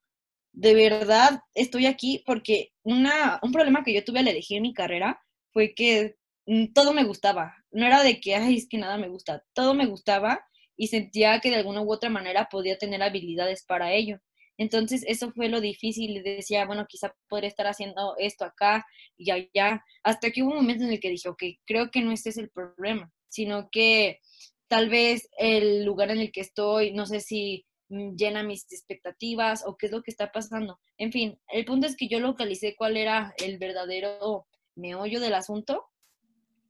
[0.52, 5.22] de verdad estoy aquí porque una, un problema que yo tuve al elegir mi carrera
[5.52, 7.56] fue que mm, todo me gustaba.
[7.70, 9.44] No era de que, ay, es que nada me gusta.
[9.54, 10.44] Todo me gustaba
[10.76, 14.20] y sentía que de alguna u otra manera podía tener habilidades para ello.
[14.62, 16.22] Entonces, eso fue lo difícil.
[16.22, 19.84] Decía, bueno, quizá podría estar haciendo esto acá y allá.
[20.02, 22.38] Hasta que hubo un momento en el que dije, ok, creo que no este es
[22.38, 24.20] el problema, sino que
[24.68, 29.64] tal vez el lugar en el que estoy, no sé si Mm, llena mis expectativas
[29.66, 30.80] o qué es lo que está pasando.
[30.96, 35.90] En fin, el punto es que yo localicé cuál era el verdadero meollo del asunto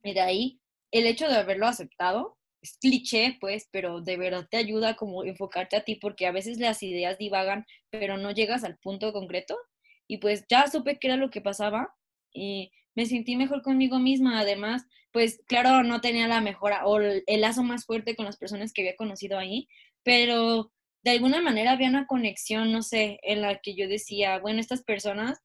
[0.02, 4.56] y de ahí el hecho de haberlo aceptado es cliché, pues, pero de verdad te
[4.56, 8.78] ayuda como enfocarte a ti porque a veces las ideas divagan, pero no llegas al
[8.78, 9.56] punto concreto.
[10.08, 11.94] Y pues ya supe qué era lo que pasaba
[12.32, 14.40] y me sentí mejor conmigo misma.
[14.40, 18.72] Además, pues claro, no tenía la mejora o el lazo más fuerte con las personas
[18.72, 19.68] que había conocido ahí,
[20.04, 20.72] pero
[21.04, 24.82] de alguna manera había una conexión, no sé, en la que yo decía, bueno, estas
[24.84, 25.40] personas,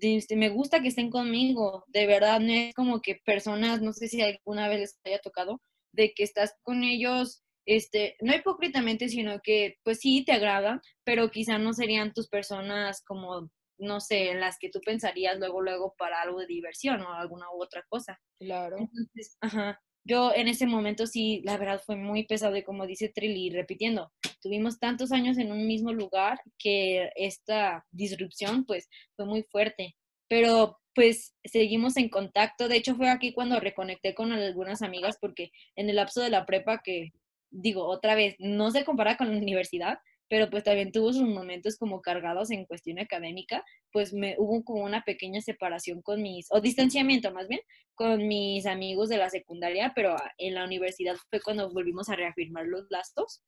[0.00, 4.08] este, me gusta que estén conmigo, de verdad, no es como que personas, no sé
[4.08, 5.60] si alguna vez les haya tocado,
[5.92, 11.30] de que estás con ellos, este, no hipócritamente, sino que pues sí te agradan, pero
[11.30, 15.94] quizá no serían tus personas como, no sé, en las que tú pensarías luego, luego
[15.98, 18.18] para algo de diversión o alguna u otra cosa.
[18.38, 18.76] Claro.
[18.78, 23.10] Entonces, ajá, yo en ese momento sí, la verdad fue muy pesado y como dice
[23.10, 29.42] Trilly, repitiendo, tuvimos tantos años en un mismo lugar que esta disrupción pues fue muy
[29.42, 29.96] fuerte,
[30.26, 35.52] pero pues seguimos en contacto, de hecho fue aquí cuando reconecté con algunas amigas porque
[35.76, 37.12] en el lapso de la prepa que
[37.50, 41.76] digo otra vez, no se compara con la universidad, pero pues también tuvo sus momentos
[41.76, 46.60] como cargados en cuestión académica, pues me hubo como una pequeña separación con mis, o
[46.60, 47.60] distanciamiento más bien,
[47.94, 52.66] con mis amigos de la secundaria, pero en la universidad fue cuando volvimos a reafirmar
[52.66, 53.40] los lazos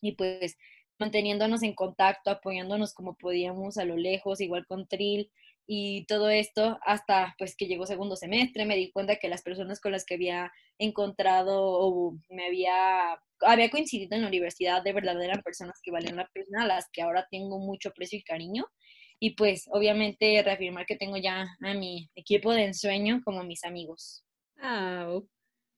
[0.00, 0.56] y pues
[1.00, 5.28] manteniéndonos en contacto, apoyándonos como podíamos a lo lejos, igual con Trill
[5.66, 9.80] y todo esto hasta pues que llegó segundo semestre, me di cuenta que las personas
[9.80, 15.22] con las que había encontrado o me había había coincidido en la universidad de verdad
[15.22, 18.66] eran personas que valían la pena, a las que ahora tengo mucho precio y cariño.
[19.20, 24.24] Y pues obviamente reafirmar que tengo ya a mi equipo de ensueño como mis amigos.
[24.58, 25.20] Ah,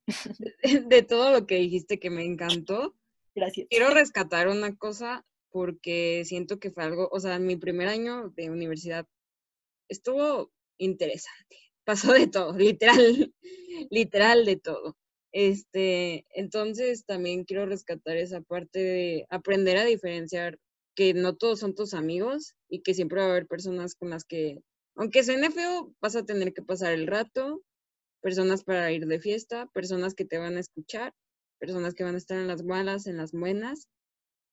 [0.88, 2.94] de, todo lo que dijiste que me encantó.
[3.34, 3.66] Gracias.
[3.68, 8.50] Quiero rescatar una cosa porque siento que fue algo, o sea, mi primer año de
[8.50, 9.06] universidad
[9.88, 11.56] estuvo interesante.
[11.84, 13.32] Pasó de todo, literal,
[13.90, 14.96] literal de todo.
[15.32, 20.58] Este, entonces también quiero rescatar esa parte de aprender a diferenciar
[20.96, 24.24] que no todos son tus amigos y que siempre va a haber personas con las
[24.24, 24.62] que,
[24.96, 27.62] aunque suene feo, vas a tener que pasar el rato,
[28.22, 31.12] personas para ir de fiesta, personas que te van a escuchar,
[31.60, 33.88] personas que van a estar en las malas, en las buenas.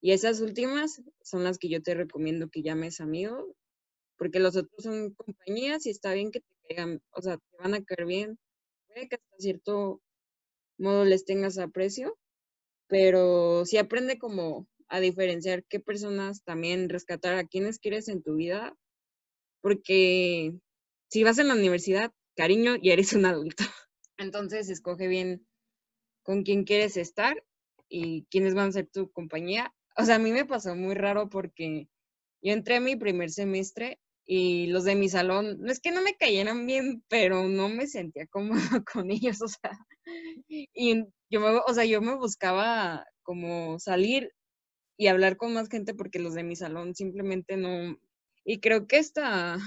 [0.02, 3.56] Y esas últimas son las que yo te recomiendo que llames amigo,
[4.24, 7.74] porque los otros son compañías y está bien que te caigan, o sea, te van
[7.74, 8.40] a caer bien.
[8.88, 10.02] Puede que hasta cierto
[10.78, 12.18] modo les tengas aprecio,
[12.88, 18.36] pero sí aprende como a diferenciar qué personas también rescatar a quienes quieres en tu
[18.36, 18.78] vida,
[19.60, 20.54] porque
[21.10, 23.66] si vas en la universidad, cariño, ya eres un adulto.
[24.18, 25.46] Entonces, escoge bien
[26.24, 27.44] con quién quieres estar
[27.90, 29.76] y quiénes van a ser tu compañía.
[29.98, 31.90] O sea, a mí me pasó muy raro porque
[32.42, 36.02] yo entré a mi primer semestre y los de mi salón, no es que no
[36.02, 38.56] me cayeran bien, pero no me sentía cómoda
[38.94, 39.78] con ellos, o sea,
[40.48, 40.96] y
[41.30, 44.32] yo me, o sea, yo me buscaba como salir
[44.98, 47.98] y hablar con más gente porque los de mi salón simplemente no,
[48.46, 49.58] y creo que esta,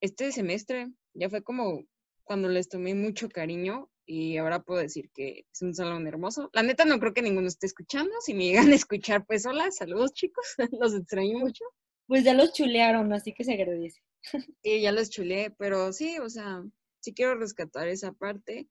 [0.00, 1.82] este semestre ya fue como
[2.24, 6.50] cuando les tomé mucho cariño y ahora puedo decir que es un salón hermoso.
[6.52, 8.12] La neta no creo que ninguno esté escuchando.
[8.20, 10.44] Si me llegan a escuchar, pues hola, saludos chicos,
[10.80, 11.64] los extraño mucho.
[12.06, 14.00] Pues ya los chulearon, así que se agradece.
[14.62, 16.64] Sí, ya los chuleé, pero sí, o sea,
[17.00, 18.68] sí quiero rescatar esa parte.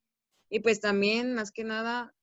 [0.50, 2.14] Y pues también, más que nada,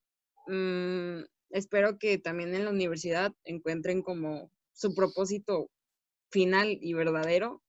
[0.47, 5.71] mm, espero que también en la universidad encuentren como su propósito
[6.31, 7.63] final y verdadero.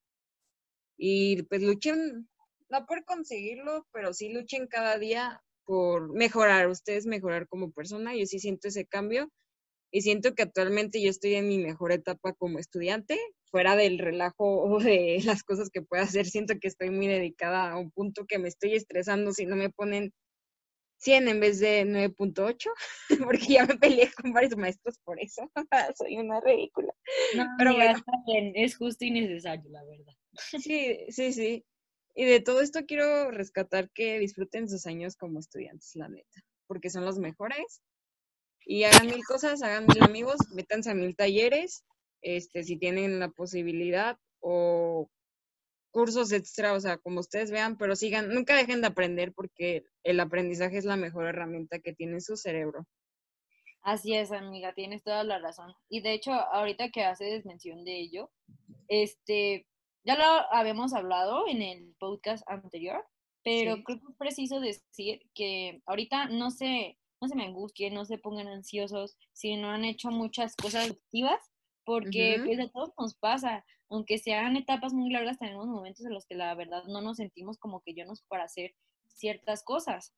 [0.97, 2.29] Y pues luchen,
[2.69, 8.15] no por conseguirlo, pero sí luchen cada día por mejorar, ustedes mejorar como persona.
[8.15, 9.32] Yo sí siento ese cambio
[9.93, 13.19] y siento que actualmente yo estoy en mi mejor etapa como estudiante,
[13.51, 16.25] fuera del relajo o de las cosas que pueda hacer.
[16.25, 19.69] Siento que estoy muy dedicada a un punto que me estoy estresando si no me
[19.69, 20.12] ponen
[20.97, 22.69] 100 en vez de 9.8,
[23.29, 25.47] porque ya me peleé con varios maestros por eso.
[25.97, 26.91] Soy una ridícula.
[27.36, 28.01] No, pero bueno.
[28.56, 30.13] es justo y necesario, la verdad.
[30.60, 31.63] Sí, sí, sí.
[32.15, 36.89] Y de todo esto quiero rescatar que disfruten sus años como estudiantes, la neta, porque
[36.89, 37.84] son los mejores.
[38.65, 41.84] Y hagan mil cosas, hagan mil amigos, métanse a mil talleres,
[42.21, 45.10] este, si tienen la posibilidad, o
[45.91, 50.19] cursos extra, o sea, como ustedes vean, pero sigan, nunca dejen de aprender porque el
[50.19, 52.86] aprendizaje es la mejor herramienta que tiene su cerebro.
[53.84, 55.73] Así es, amiga, tienes toda la razón.
[55.89, 58.32] Y de hecho, ahorita que haces mención de ello,
[58.88, 59.67] este,
[60.04, 63.06] ya lo habíamos hablado en el podcast anterior,
[63.43, 68.05] pero creo que es preciso decir que ahorita no se, no se me angustien, no
[68.05, 71.39] se pongan ansiosos si no han hecho muchas cosas activas,
[71.86, 76.25] porque pues a todos nos pasa aunque sean etapas muy largas, tenemos momentos en los
[76.25, 78.73] que la verdad no nos sentimos como que yo no sé para hacer
[79.05, 80.15] ciertas cosas.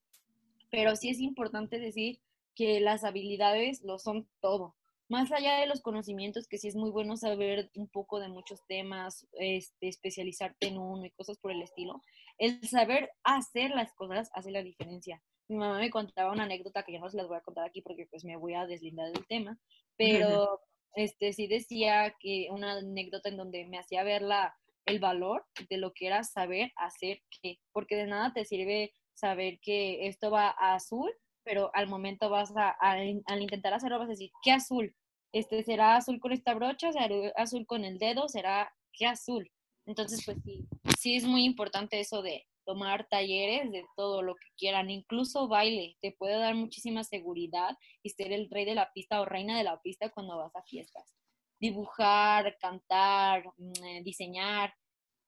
[0.72, 2.22] Pero sí es importante decir
[2.56, 4.78] que las habilidades lo son todo.
[5.08, 8.66] Más allá de los conocimientos, que sí es muy bueno saber un poco de muchos
[8.68, 12.02] temas, este, especializarte en uno y cosas por el estilo,
[12.40, 15.22] el saber hacer las cosas hace la diferencia.
[15.48, 17.82] Mi mamá me contaba una anécdota que ya no se las voy a contar aquí
[17.82, 19.60] porque pues me voy a deslindar del tema,
[19.96, 20.60] pero
[20.96, 25.78] este, sí decía que una anécdota en donde me hacía ver la, el valor de
[25.78, 30.50] lo que era saber hacer qué, porque de nada te sirve saber que esto va
[30.50, 31.12] a azul,
[31.46, 34.94] pero al momento vas a, al intentar hacerlo vas a decir, ¿qué azul?
[35.32, 36.92] Este, ¿Será azul con esta brocha?
[36.92, 38.28] ¿Será azul con el dedo?
[38.28, 39.50] ¿Será qué azul?
[39.86, 40.68] Entonces, pues sí,
[41.00, 45.98] sí es muy importante eso de, tomar talleres de todo lo que quieran, incluso baile,
[46.02, 49.64] te puede dar muchísima seguridad y ser el rey de la pista o reina de
[49.64, 51.14] la pista cuando vas a fiestas.
[51.60, 54.74] Dibujar, cantar, mm, eh, diseñar,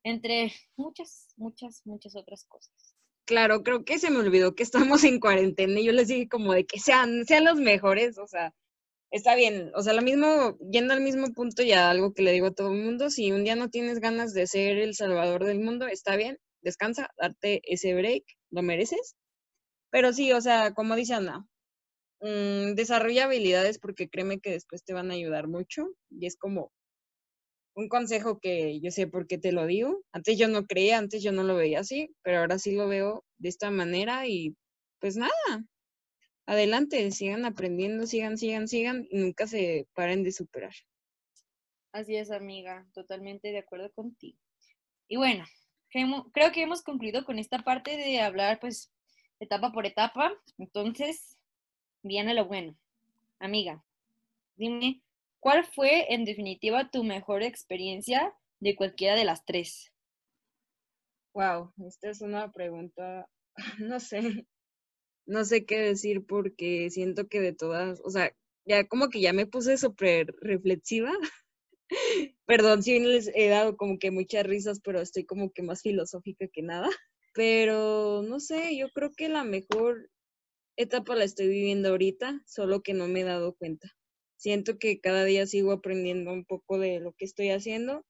[0.04, 2.97] entre muchas, muchas, muchas otras cosas.
[3.28, 6.54] Claro, creo que se me olvidó que estamos en cuarentena y yo les dije como
[6.54, 8.54] de que sean, sean los mejores, o sea,
[9.12, 12.48] está bien, o sea, lo mismo, yendo al mismo punto ya algo que le digo
[12.48, 15.60] a todo el mundo, si un día no tienes ganas de ser el salvador del
[15.60, 19.16] mundo, está bien, descansa, darte ese break, lo mereces.
[19.92, 21.48] Pero sí, o sea, como dice Ana,
[22.22, 26.72] mm, desarrolla habilidades porque créeme que después te van a ayudar mucho y es como
[27.78, 30.04] un consejo que yo sé por qué te lo digo.
[30.12, 33.24] Antes yo no creía, antes yo no lo veía así, pero ahora sí lo veo
[33.38, 34.56] de esta manera y
[35.00, 35.32] pues nada,
[36.48, 40.74] adelante, sigan aprendiendo, sigan, sigan, sigan y nunca se paren de superar.
[41.92, 44.40] Así es, amiga, totalmente de acuerdo contigo.
[45.08, 45.46] Y bueno,
[46.34, 48.92] creo que hemos concluido con esta parte de hablar, pues,
[49.40, 50.34] etapa por etapa.
[50.58, 51.38] Entonces,
[52.02, 52.76] viene lo bueno.
[53.38, 53.86] Amiga,
[54.56, 55.04] dime,
[55.40, 59.92] ¿cuál fue en definitiva tu mejor experiencia de cualquiera de las tres?
[61.34, 63.28] Wow, esta es una pregunta,
[63.80, 64.48] no sé,
[65.26, 68.34] no sé qué decir porque siento que de todas, o sea,
[68.66, 71.12] ya como que ya me puse súper reflexiva
[72.46, 76.48] Perdón si les he dado como que muchas risas, pero estoy como que más filosófica
[76.48, 76.90] que nada.
[77.34, 80.10] Pero no sé, yo creo que la mejor
[80.78, 83.90] etapa la estoy viviendo ahorita, solo que no me he dado cuenta.
[84.40, 88.04] Siento que cada día sigo aprendiendo un poco de lo que estoy haciendo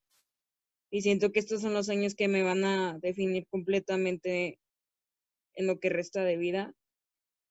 [0.90, 4.58] y siento que estos son los años que me van a definir completamente
[5.54, 6.72] en lo que resta de vida.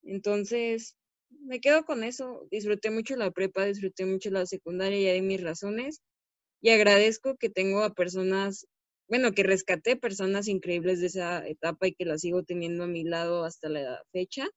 [0.04, 0.98] Entonces,
[1.30, 2.48] me quedo con eso.
[2.52, 6.02] Disfruté mucho la prepa, disfruté mucho la secundaria, ya di mis razones
[6.62, 8.68] y agradezco que tengo a personas,
[9.10, 13.04] bueno, que rescaté personas increíbles de esa etapa y que las sigo teniendo a mi
[13.06, 14.48] lado hasta la fecha.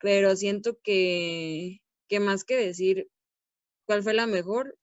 [0.00, 1.81] Pero siento que,
[2.12, 3.08] que más que decir
[3.86, 4.78] cuál fue la mejor,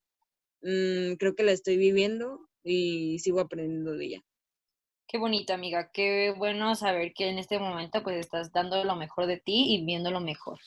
[0.64, 4.24] mm, creo que la estoy viviendo y sigo aprendiendo de ella.
[5.08, 5.92] Qué bonito, amiga.
[5.94, 9.86] Qué bueno saber que en este momento pues estás dando lo mejor de ti y
[9.86, 10.58] viendo lo mejor.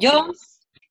[0.00, 0.32] Yo,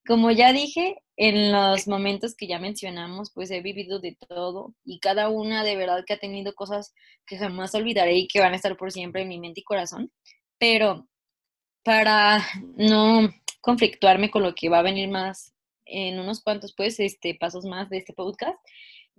[0.07, 5.01] como ya dije, en los momentos que ya mencionamos, pues he vivido de todo y
[5.01, 6.93] cada una de verdad que ha tenido cosas
[7.25, 10.09] que jamás olvidaré y que van a estar por siempre en mi mente y corazón.
[10.57, 11.09] Pero
[11.83, 13.29] para no
[13.61, 15.53] conflictuarme con lo que va a venir más
[15.85, 18.57] en unos cuantos pues este pasos más de este podcast,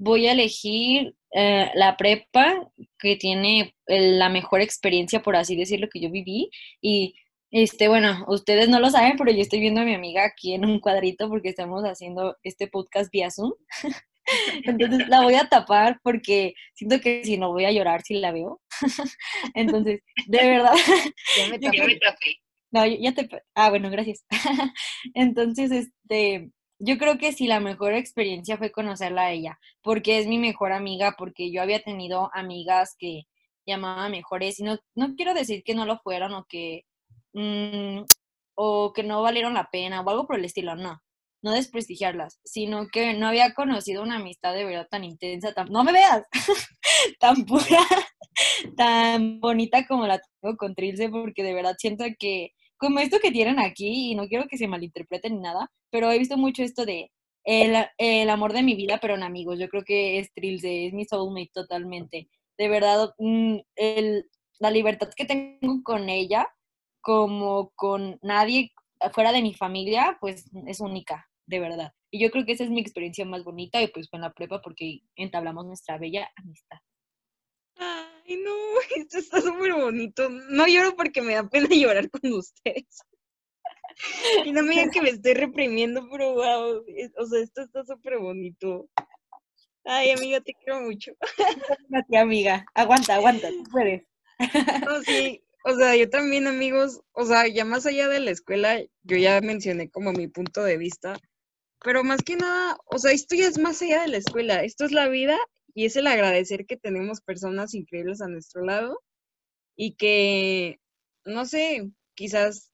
[0.01, 6.01] voy a elegir eh, la prepa que tiene la mejor experiencia, por así decirlo, que
[6.01, 6.51] yo viví.
[6.81, 7.15] Y,
[7.51, 10.65] este, bueno, ustedes no lo saben, pero yo estoy viendo a mi amiga aquí en
[10.65, 13.53] un cuadrito porque estamos haciendo este podcast vía Zoom.
[14.65, 18.33] Entonces la voy a tapar porque siento que si no voy a llorar si la
[18.33, 18.61] veo.
[19.55, 20.75] Entonces, de verdad.
[21.37, 22.41] Ya me tapé.
[22.73, 23.29] No, ya te...
[23.55, 24.25] Ah, bueno, gracias.
[25.15, 30.27] Entonces, este, yo creo que sí, la mejor experiencia fue conocerla a ella, porque es
[30.27, 33.23] mi mejor amiga, porque yo había tenido amigas que
[33.67, 36.85] llamaba mejores, y no, no quiero decir que no lo fueron o que,
[37.35, 38.03] mm,
[38.55, 41.01] o que no valieron la pena o algo por el estilo, no,
[41.43, 45.85] no desprestigiarlas, sino que no había conocido una amistad de verdad tan intensa, tan, no
[45.85, 46.25] me veas,
[47.21, 47.81] tan pura,
[48.77, 53.31] tan bonita como la tengo con Trilce, porque de verdad siento que como esto que
[53.31, 56.87] tienen aquí, y no quiero que se malinterpreten ni nada, pero he visto mucho esto
[56.87, 57.11] de
[57.45, 59.59] el, amor de mi vida, pero en amigos.
[59.59, 62.29] Yo creo que es Trilce, es mi soulmate totalmente.
[62.59, 63.57] De verdad, mm,
[64.61, 66.49] la libertad que tengo con ella,
[67.03, 68.73] como con nadie
[69.13, 71.93] fuera de mi familia, pues es única, de verdad.
[72.11, 74.61] Y yo creo que esa es mi experiencia más bonita y pues con la prepa
[74.63, 76.79] porque entablamos nuestra bella amistad.
[78.31, 78.55] Ay, no,
[78.97, 80.29] esto está súper bonito.
[80.29, 83.01] No lloro porque me da pena llorar con ustedes.
[84.45, 86.85] Y no me digan que me estoy reprimiendo, pero wow,
[87.17, 88.89] o sea, esto está súper bonito.
[89.85, 91.13] Ay, amiga, te quiero mucho.
[92.09, 92.65] ti, amiga.
[92.75, 94.03] Aguanta, aguanta, tú puedes.
[94.87, 98.81] No, sí, o sea, yo también, amigos, o sea, ya más allá de la escuela,
[99.03, 101.19] yo ya mencioné como mi punto de vista,
[101.83, 104.85] pero más que nada, o sea, esto ya es más allá de la escuela, esto
[104.85, 105.37] es la vida
[105.75, 109.01] y es el agradecer que tenemos personas increíbles a nuestro lado
[109.77, 110.81] y que,
[111.25, 112.73] no sé, quizás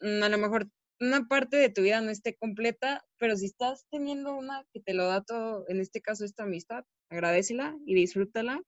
[0.00, 0.68] mm, a lo mejor
[1.00, 4.94] una parte de tu vida no esté completa, pero si estás teniendo una que te
[4.94, 8.60] lo da todo, en este caso esta amistad, agradecela y disfrútala.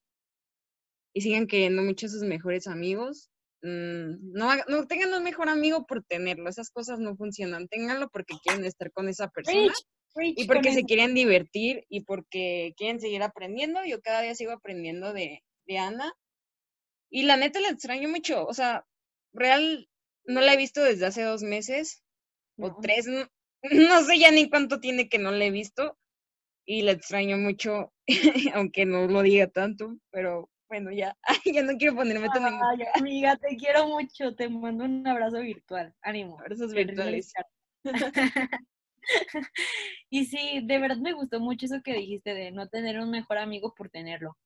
[1.15, 3.31] Y sigan queriendo mucho a sus mejores amigos.
[3.63, 8.37] Mm, no, no tengan un mejor amigo por tenerlo, esas cosas no funcionan, ténganlo porque
[8.45, 9.73] quieren estar con esa persona
[10.21, 13.85] y porque se quieren divertir y porque quieren seguir aprendiendo.
[13.85, 16.13] Yo cada día sigo aprendiendo de, de Ana.
[17.11, 18.47] Y la neta la extraño mucho.
[18.47, 18.87] O sea,
[19.33, 19.89] real
[20.25, 22.03] no la he visto desde hace dos meses
[22.59, 23.07] o tres.
[23.61, 25.99] No, sé ya ni cuánto tiene que no la he visto.
[26.65, 27.93] Y la extraño mucho,
[28.55, 33.37] aunque no lo diga tanto, pero bueno, ya, ya no quiero ponerme tan Ay, amiga,
[33.37, 36.39] te quiero mucho, te mando un abrazo virtual, ánimo.
[36.39, 37.33] Abrazos virtuales.
[40.11, 43.39] y sí, de verdad me gustó mucho eso que dijiste de no tener un mejor
[43.39, 44.37] amigo por tenerlo.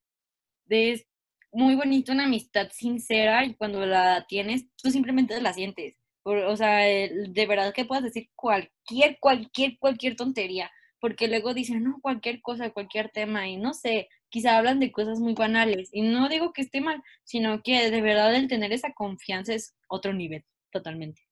[0.67, 1.07] De, es
[1.53, 5.97] muy bonito una amistad sincera y cuando la tienes, tú simplemente la sientes.
[6.25, 10.71] o sea, de verdad que puedas decir cualquier, cualquier, cualquier tontería.
[11.01, 15.19] Porque luego dicen, no, cualquier cosa, cualquier tema, y no sé, quizá hablan de cosas
[15.21, 15.91] muy banales.
[15.93, 19.75] Y no digo que esté mal, sino que de verdad el tener esa confianza es
[19.89, 21.23] otro nivel, totalmente.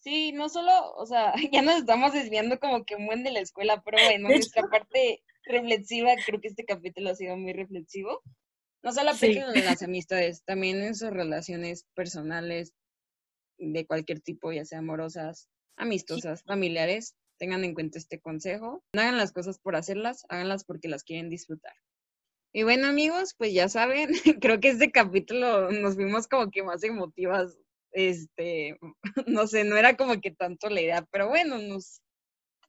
[0.00, 3.82] Sí, no solo, o sea, ya nos estamos desviando como que muy de la escuela,
[3.84, 8.22] pero bueno, nuestra parte reflexiva, creo que este capítulo ha sido muy reflexivo.
[8.82, 12.72] No solo apliquen en las amistades, también en sus relaciones personales
[13.58, 17.14] de cualquier tipo, ya sea amorosas, amistosas, familiares.
[17.38, 18.82] Tengan en cuenta este consejo.
[18.94, 21.74] No hagan las cosas por hacerlas, háganlas porque las quieren disfrutar.
[22.52, 24.08] Y bueno, amigos, pues ya saben,
[24.40, 27.58] creo que este capítulo nos vimos como que más emotivas
[27.92, 28.78] este,
[29.26, 32.02] no sé, no era como que tanto la idea, pero bueno, nos,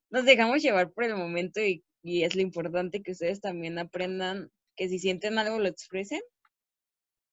[0.09, 4.51] nos dejamos llevar por el momento y, y es lo importante que ustedes también aprendan
[4.75, 6.21] que si sienten algo lo expresen.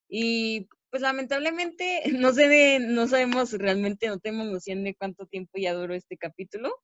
[0.09, 5.75] Y pues lamentablemente no sé no sabemos realmente, no tenemos noción de cuánto tiempo ya
[5.75, 6.75] duró este capítulo.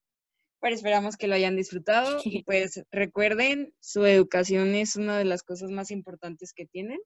[0.61, 5.43] pero esperamos que lo hayan disfrutado y pues recuerden, su educación es una de las
[5.43, 6.99] cosas más importantes que tienen,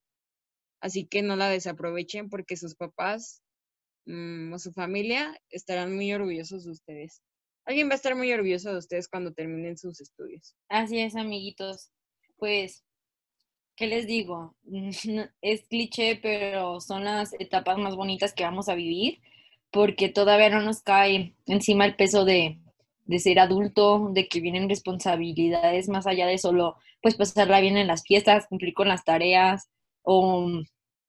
[0.81, 3.43] así que no la desaprovechen porque sus papás
[4.09, 7.23] mm, o su familia estarán muy orgullosos de ustedes.
[7.65, 10.57] Alguien va a estar muy orgulloso de ustedes cuando terminen sus estudios.
[10.69, 11.91] Así es, amiguitos.
[12.37, 12.85] Pues,
[13.77, 14.57] ¿qué les digo?
[15.43, 19.21] Es cliché, pero son las etapas más bonitas que vamos a vivir
[19.71, 22.59] porque todavía no nos cae encima el peso de,
[23.05, 27.87] de ser adulto, de que vienen responsabilidades más allá de solo, pues pasarla bien en
[27.87, 29.69] las fiestas, cumplir con las tareas,
[30.03, 30.49] o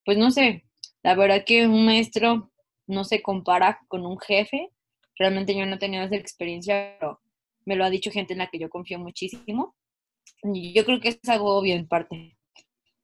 [0.05, 0.65] pues no sé,
[1.03, 2.51] la verdad que un maestro
[2.89, 4.71] no se compara con un jefe,
[5.15, 7.21] realmente yo no he tenido esa experiencia, pero
[7.65, 9.75] me lo ha dicho gente en la que yo confío muchísimo,
[10.43, 12.37] y yo creo que es algo obvio en parte.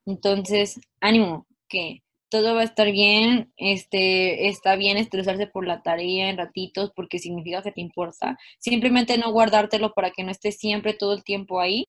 [0.05, 6.29] Entonces, ánimo, que todo va a estar bien, este, está bien estresarse por la tarea
[6.29, 8.37] en ratitos porque significa que te importa.
[8.59, 11.87] Simplemente no guardártelo para que no estés siempre todo el tiempo ahí,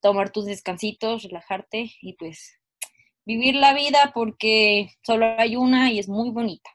[0.00, 2.58] tomar tus descansitos, relajarte y pues
[3.24, 6.70] vivir la vida porque solo hay una y es muy bonita.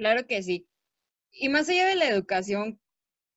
[0.00, 0.66] Claro que sí.
[1.30, 2.80] Y más allá de la educación,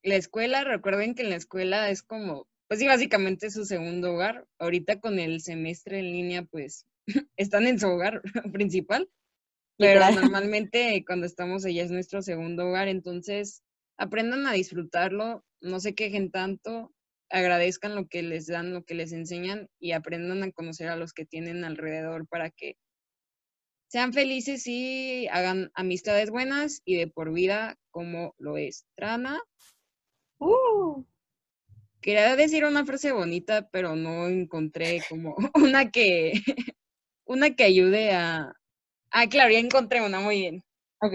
[0.02, 4.48] la escuela, recuerden que en la escuela es como, pues sí, básicamente su segundo hogar.
[4.60, 6.86] Ahorita con el semestre en línea, pues
[7.36, 8.22] están en su hogar
[8.54, 9.10] principal,
[9.78, 13.62] pero normalmente cuando estamos allá es nuestro segundo hogar, entonces
[13.98, 16.94] aprendan a disfrutarlo, no se quejen tanto,
[17.30, 21.12] agradezcan lo que les dan, lo que les enseñan y aprendan a conocer a los
[21.12, 22.78] que tienen alrededor para que
[23.94, 29.40] sean felices y hagan amistades buenas y de por vida como lo es Trana.
[30.40, 31.06] Uh.
[32.02, 36.34] Quería decir una frase bonita, pero no encontré como una que
[37.26, 38.54] una que ayude a...
[39.12, 40.64] Ah, claro, ya encontré una, muy bien.
[41.00, 41.14] Ok.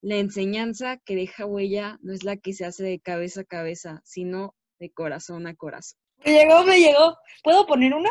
[0.00, 4.00] La enseñanza que deja huella no es la que se hace de cabeza a cabeza,
[4.04, 5.98] sino de corazón a corazón.
[6.24, 7.18] Me llegó, me llegó.
[7.42, 8.10] ¿Puedo poner una?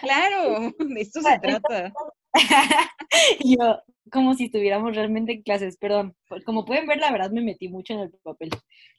[0.00, 1.92] Claro, de esto se trata.
[3.44, 3.80] Yo,
[4.10, 6.16] como si estuviéramos realmente en clases, perdón.
[6.44, 8.50] Como pueden ver, la verdad me metí mucho en el papel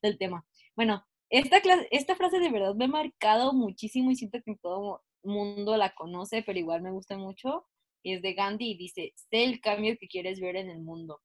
[0.01, 0.45] del tema.
[0.75, 5.03] Bueno, esta, clase, esta frase de verdad me ha marcado muchísimo y siento que todo
[5.23, 7.65] mundo la conoce, pero igual me gusta mucho.
[8.03, 11.21] Y es de Gandhi y dice, sé el cambio que quieres ver en el mundo.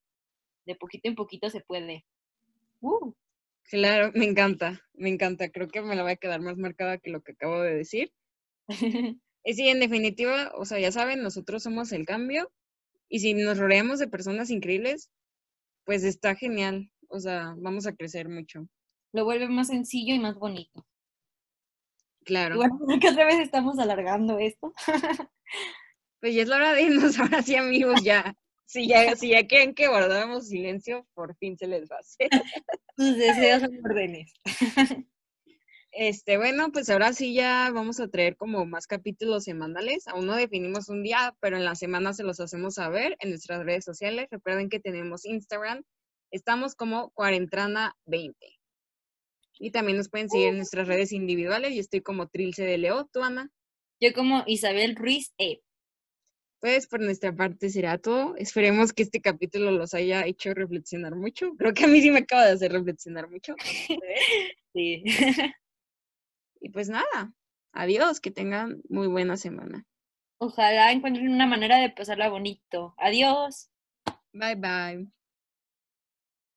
[0.64, 2.06] De poquito en poquito se puede.
[2.80, 3.12] Uh.
[3.64, 5.50] Claro, me encanta, me encanta.
[5.50, 8.12] Creo que me la voy a quedar más marcada que lo que acabo de decir.
[9.48, 12.52] y sí, en definitiva, o sea, ya saben, nosotros somos el cambio.
[13.08, 15.10] Y si nos rodeamos de personas increíbles,
[15.84, 16.90] pues está genial.
[17.08, 18.68] O sea, vamos a crecer mucho.
[19.14, 20.86] Lo vuelve más sencillo y más bonito.
[22.26, 22.56] Claro.
[22.56, 24.74] Bueno, que otra vez estamos alargando esto.
[26.20, 28.36] pues ya es la hora de irnos ahora sí, amigos, ya.
[28.66, 32.28] Si ya, si ya quieren que guardáramos silencio, por fin se les va a hacer.
[32.98, 34.30] Tus deseos son órdenes.
[36.00, 40.06] Este, bueno, pues ahora sí ya vamos a traer como más capítulos semanales.
[40.06, 43.64] Aún no definimos un día, pero en la semana se los hacemos saber en nuestras
[43.64, 44.28] redes sociales.
[44.30, 45.82] Recuerden que tenemos Instagram.
[46.30, 48.36] Estamos como Cuarentrana20.
[49.58, 51.74] Y también nos pueden seguir en nuestras redes individuales.
[51.74, 53.08] Yo estoy como Trilce de Leo.
[53.12, 53.50] ¿Tú, Ana?
[54.00, 55.62] Yo como Isabel Ruiz E.
[56.60, 58.36] Pues por nuestra parte será todo.
[58.36, 61.56] Esperemos que este capítulo los haya hecho reflexionar mucho.
[61.56, 63.56] Creo que a mí sí me acaba de hacer reflexionar mucho.
[64.72, 65.02] sí.
[66.60, 67.32] y pues nada,
[67.72, 69.86] adiós, que tengan muy buena semana.
[70.38, 72.94] Ojalá encuentren una manera de pasarla bonito.
[72.98, 73.70] Adiós.
[74.32, 75.17] Bye bye.